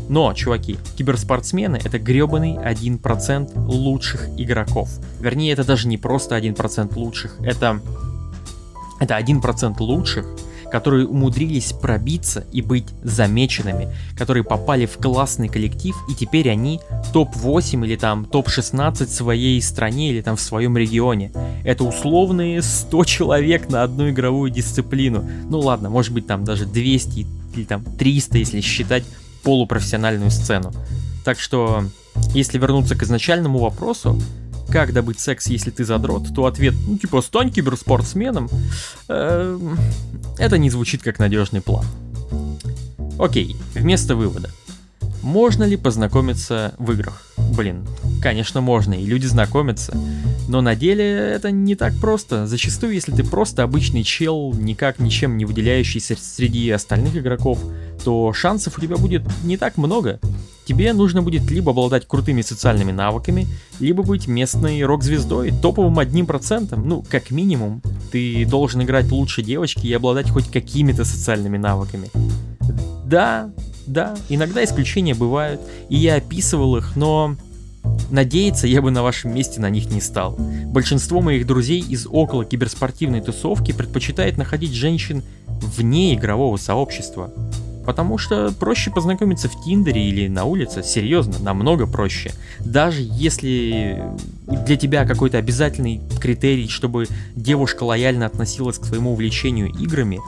Но, 0.08 0.34
чуваки, 0.34 0.78
киберспортсмены 0.98 1.80
это 1.84 2.00
гребаный 2.00 2.56
1% 2.56 3.58
лучших 3.66 4.30
игроков. 4.38 4.90
Вернее, 5.20 5.54
это 5.54 5.64
даже 5.64 5.88
не 5.88 5.98
просто 5.98 6.38
1% 6.38 6.96
лучших, 6.96 7.38
это 7.42 7.82
это 9.04 9.18
1% 9.18 9.76
лучших, 9.80 10.26
которые 10.72 11.06
умудрились 11.06 11.72
пробиться 11.74 12.46
и 12.52 12.62
быть 12.62 12.88
замеченными, 13.04 13.90
которые 14.18 14.44
попали 14.44 14.86
в 14.88 14.98
классный 14.98 15.48
коллектив 15.48 15.96
и 16.10 16.16
теперь 16.16 16.50
они 16.50 16.80
топ-8 17.14 17.86
или 17.86 17.96
там 17.96 18.26
топ-16 18.26 19.06
в 19.06 19.12
своей 19.12 19.62
стране 19.62 20.10
или 20.10 20.22
там 20.22 20.36
в 20.36 20.42
своем 20.42 20.76
регионе. 20.76 21.32
Это 21.64 21.84
условные 21.84 22.62
100 22.62 23.04
человек 23.04 23.70
на 23.70 23.84
одну 23.84 24.10
игровую 24.10 24.50
дисциплину. 24.50 25.30
Ну 25.48 25.60
ладно, 25.60 25.90
может 25.90 26.12
быть 26.12 26.26
там 26.26 26.44
даже 26.44 26.66
200 26.66 27.28
или 27.56 27.66
там 27.66 27.84
300, 27.84 28.38
если 28.40 28.62
считать 28.62 29.04
полупрофессиональную 29.44 30.32
сцену. 30.32 30.72
Так 31.24 31.40
что, 31.40 31.84
если 32.34 32.58
вернуться 32.58 32.96
к 32.96 33.04
изначальному 33.04 33.60
вопросу, 33.60 34.20
как 34.70 34.94
добыть 34.94 35.20
секс, 35.20 35.48
если 35.48 35.72
ты 35.72 35.86
задрот, 35.86 36.34
то 36.34 36.46
ответ, 36.46 36.74
ну 36.88 36.98
типа, 36.98 37.22
стань 37.22 37.52
киберспортсменом, 37.52 38.50
э, 39.08 39.60
это 40.38 40.58
не 40.58 40.70
звучит 40.70 41.04
как 41.04 41.20
надежный 41.20 41.62
план. 41.62 41.86
Окей, 43.20 43.56
вместо 43.76 44.16
вывода. 44.16 44.50
Можно 45.22 45.64
ли 45.64 45.78
познакомиться 45.78 46.74
в 46.78 46.92
играх? 46.92 47.24
Блин, 47.56 47.86
конечно 48.22 48.62
можно, 48.62 48.94
и 48.94 49.06
люди 49.06 49.28
знакомятся. 49.28 49.96
Но 50.48 50.62
на 50.62 50.76
деле 50.76 51.06
это 51.06 51.52
не 51.52 51.76
так 51.76 51.94
просто. 52.00 52.48
Зачастую, 52.48 52.94
если 52.94 53.12
ты 53.12 53.24
просто 53.24 53.64
обычный 53.64 54.04
чел, 54.04 54.54
никак 54.54 55.00
ничем 55.00 55.38
не 55.38 55.46
выделяющийся 55.46 56.16
среди 56.20 56.70
остальных 56.72 57.16
игроков, 57.16 57.60
то 58.04 58.34
шансов 58.34 58.78
у 58.78 58.82
тебя 58.82 58.98
будет 58.98 59.24
не 59.44 59.58
так 59.58 59.78
много. 59.78 60.20
Тебе 60.66 60.94
нужно 60.94 61.22
будет 61.22 61.50
либо 61.52 61.72
обладать 61.72 62.08
крутыми 62.08 62.42
социальными 62.42 62.92
навыками, 62.92 63.48
либо 63.80 64.02
быть 64.02 64.28
местной 64.28 64.84
рок-звездой, 64.84 65.52
топовым 65.52 66.00
одним 66.00 66.26
процентом. 66.26 66.88
Ну, 66.88 67.06
как 67.10 67.32
минимум, 67.32 67.82
ты 68.12 68.46
должен 68.46 68.82
играть 68.82 69.12
лучше 69.12 69.44
девочки 69.44 69.86
и 69.86 69.94
обладать 69.94 70.30
хоть 70.30 70.50
какими-то 70.50 71.04
социальными 71.06 71.58
навыками. 71.58 72.10
Да, 73.06 73.52
да, 73.86 74.16
иногда 74.30 74.64
исключения 74.64 75.14
бывают, 75.14 75.62
и 75.90 75.98
я 75.98 76.16
описывал 76.16 76.78
их, 76.78 76.96
но 76.96 77.36
Надеяться 78.10 78.68
я 78.68 78.82
бы 78.82 78.92
на 78.92 79.04
вашем 79.04 79.34
месте 79.34 79.60
на 79.60 79.70
них 79.70 79.90
не 79.90 80.00
стал. 80.00 80.38
Большинство 80.68 81.22
моих 81.22 81.46
друзей 81.46 81.82
из 81.82 82.08
около 82.10 82.46
киберспортивной 82.46 83.22
тусовки 83.22 83.72
предпочитает 83.72 84.38
находить 84.38 84.74
женщин 84.74 85.24
вне 85.48 86.14
игрового 86.14 86.58
сообщества. 86.58 87.32
Потому 87.86 88.18
что 88.18 88.54
проще 88.58 88.92
познакомиться 88.92 89.50
в 89.50 89.64
Тиндере 89.64 90.08
или 90.08 90.30
на 90.30 90.46
улице, 90.46 90.84
серьезно, 90.84 91.40
намного 91.40 91.86
проще. 91.86 92.32
Даже 92.60 93.02
если 93.02 94.02
для 94.48 94.78
тебя 94.78 95.06
какой-то 95.06 95.38
обязательный 95.38 96.00
критерий, 96.22 96.70
чтобы 96.70 97.08
девушка 97.36 97.84
лояльно 97.84 98.26
относилась 98.26 98.78
к 98.78 98.86
своему 98.86 99.12
увлечению 99.12 99.68
играми, 99.68 100.20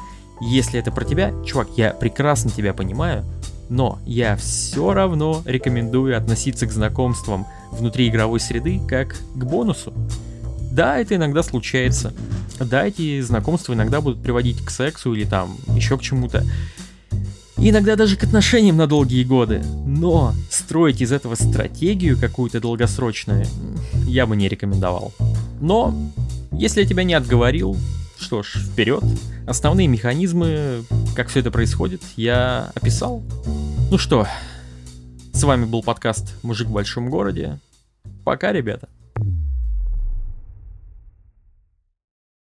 если 0.42 0.80
это 0.80 0.92
про 0.92 1.06
тебя, 1.06 1.32
чувак, 1.46 1.70
я 1.78 1.92
прекрасно 1.92 2.52
тебя 2.52 2.74
понимаю, 2.74 3.24
но 3.70 4.00
я 4.06 4.36
все 4.36 4.94
равно 4.94 5.42
рекомендую 5.46 6.18
относиться 6.18 6.68
к 6.68 6.72
знакомствам 6.72 7.46
внутри 7.72 8.08
игровой 8.08 8.40
среды 8.40 8.80
как 8.88 9.16
к 9.36 9.44
бонусу. 9.44 9.94
Да, 10.72 11.00
это 11.00 11.16
иногда 11.16 11.42
случается. 11.42 12.14
Да, 12.60 12.86
эти 12.86 13.22
знакомства 13.22 13.74
иногда 13.74 14.02
будут 14.02 14.22
приводить 14.22 14.64
к 14.64 14.70
сексу 14.70 15.14
или 15.14 15.26
там 15.26 15.56
еще 15.76 15.98
к 15.98 16.02
чему-то 16.02 16.44
иногда 17.58 17.96
даже 17.96 18.16
к 18.16 18.24
отношениям 18.24 18.78
на 18.78 18.88
долгие 18.88 19.24
годы. 19.24 19.64
Но 19.86 20.34
строить 20.50 21.02
из 21.02 21.12
этого 21.12 21.36
стратегию 21.36 22.20
какую-то 22.20 22.60
долгосрочную 22.60 23.46
я 24.06 24.26
бы 24.26 24.36
не 24.36 24.48
рекомендовал. 24.48 25.14
Но, 25.62 25.96
если 26.52 26.82
я 26.82 26.88
тебя 26.88 27.04
не 27.04 27.14
отговорил, 27.14 27.78
что 28.20 28.44
ж, 28.44 28.58
вперед. 28.58 29.04
Основные 29.48 29.88
механизмы, 29.88 30.84
как 31.16 31.28
все 31.30 31.40
это 31.42 31.52
происходит, 31.52 32.02
я 32.16 32.72
описал. 32.76 33.24
Ну 33.92 33.98
что, 33.98 34.28
с 35.34 35.44
вами 35.44 35.66
был 35.66 35.84
подкаст 35.84 36.34
«Мужик 36.44 36.68
в 36.68 36.72
большом 36.72 37.10
городе». 37.10 37.60
Пока, 38.24 38.52
ребята. 38.52 38.90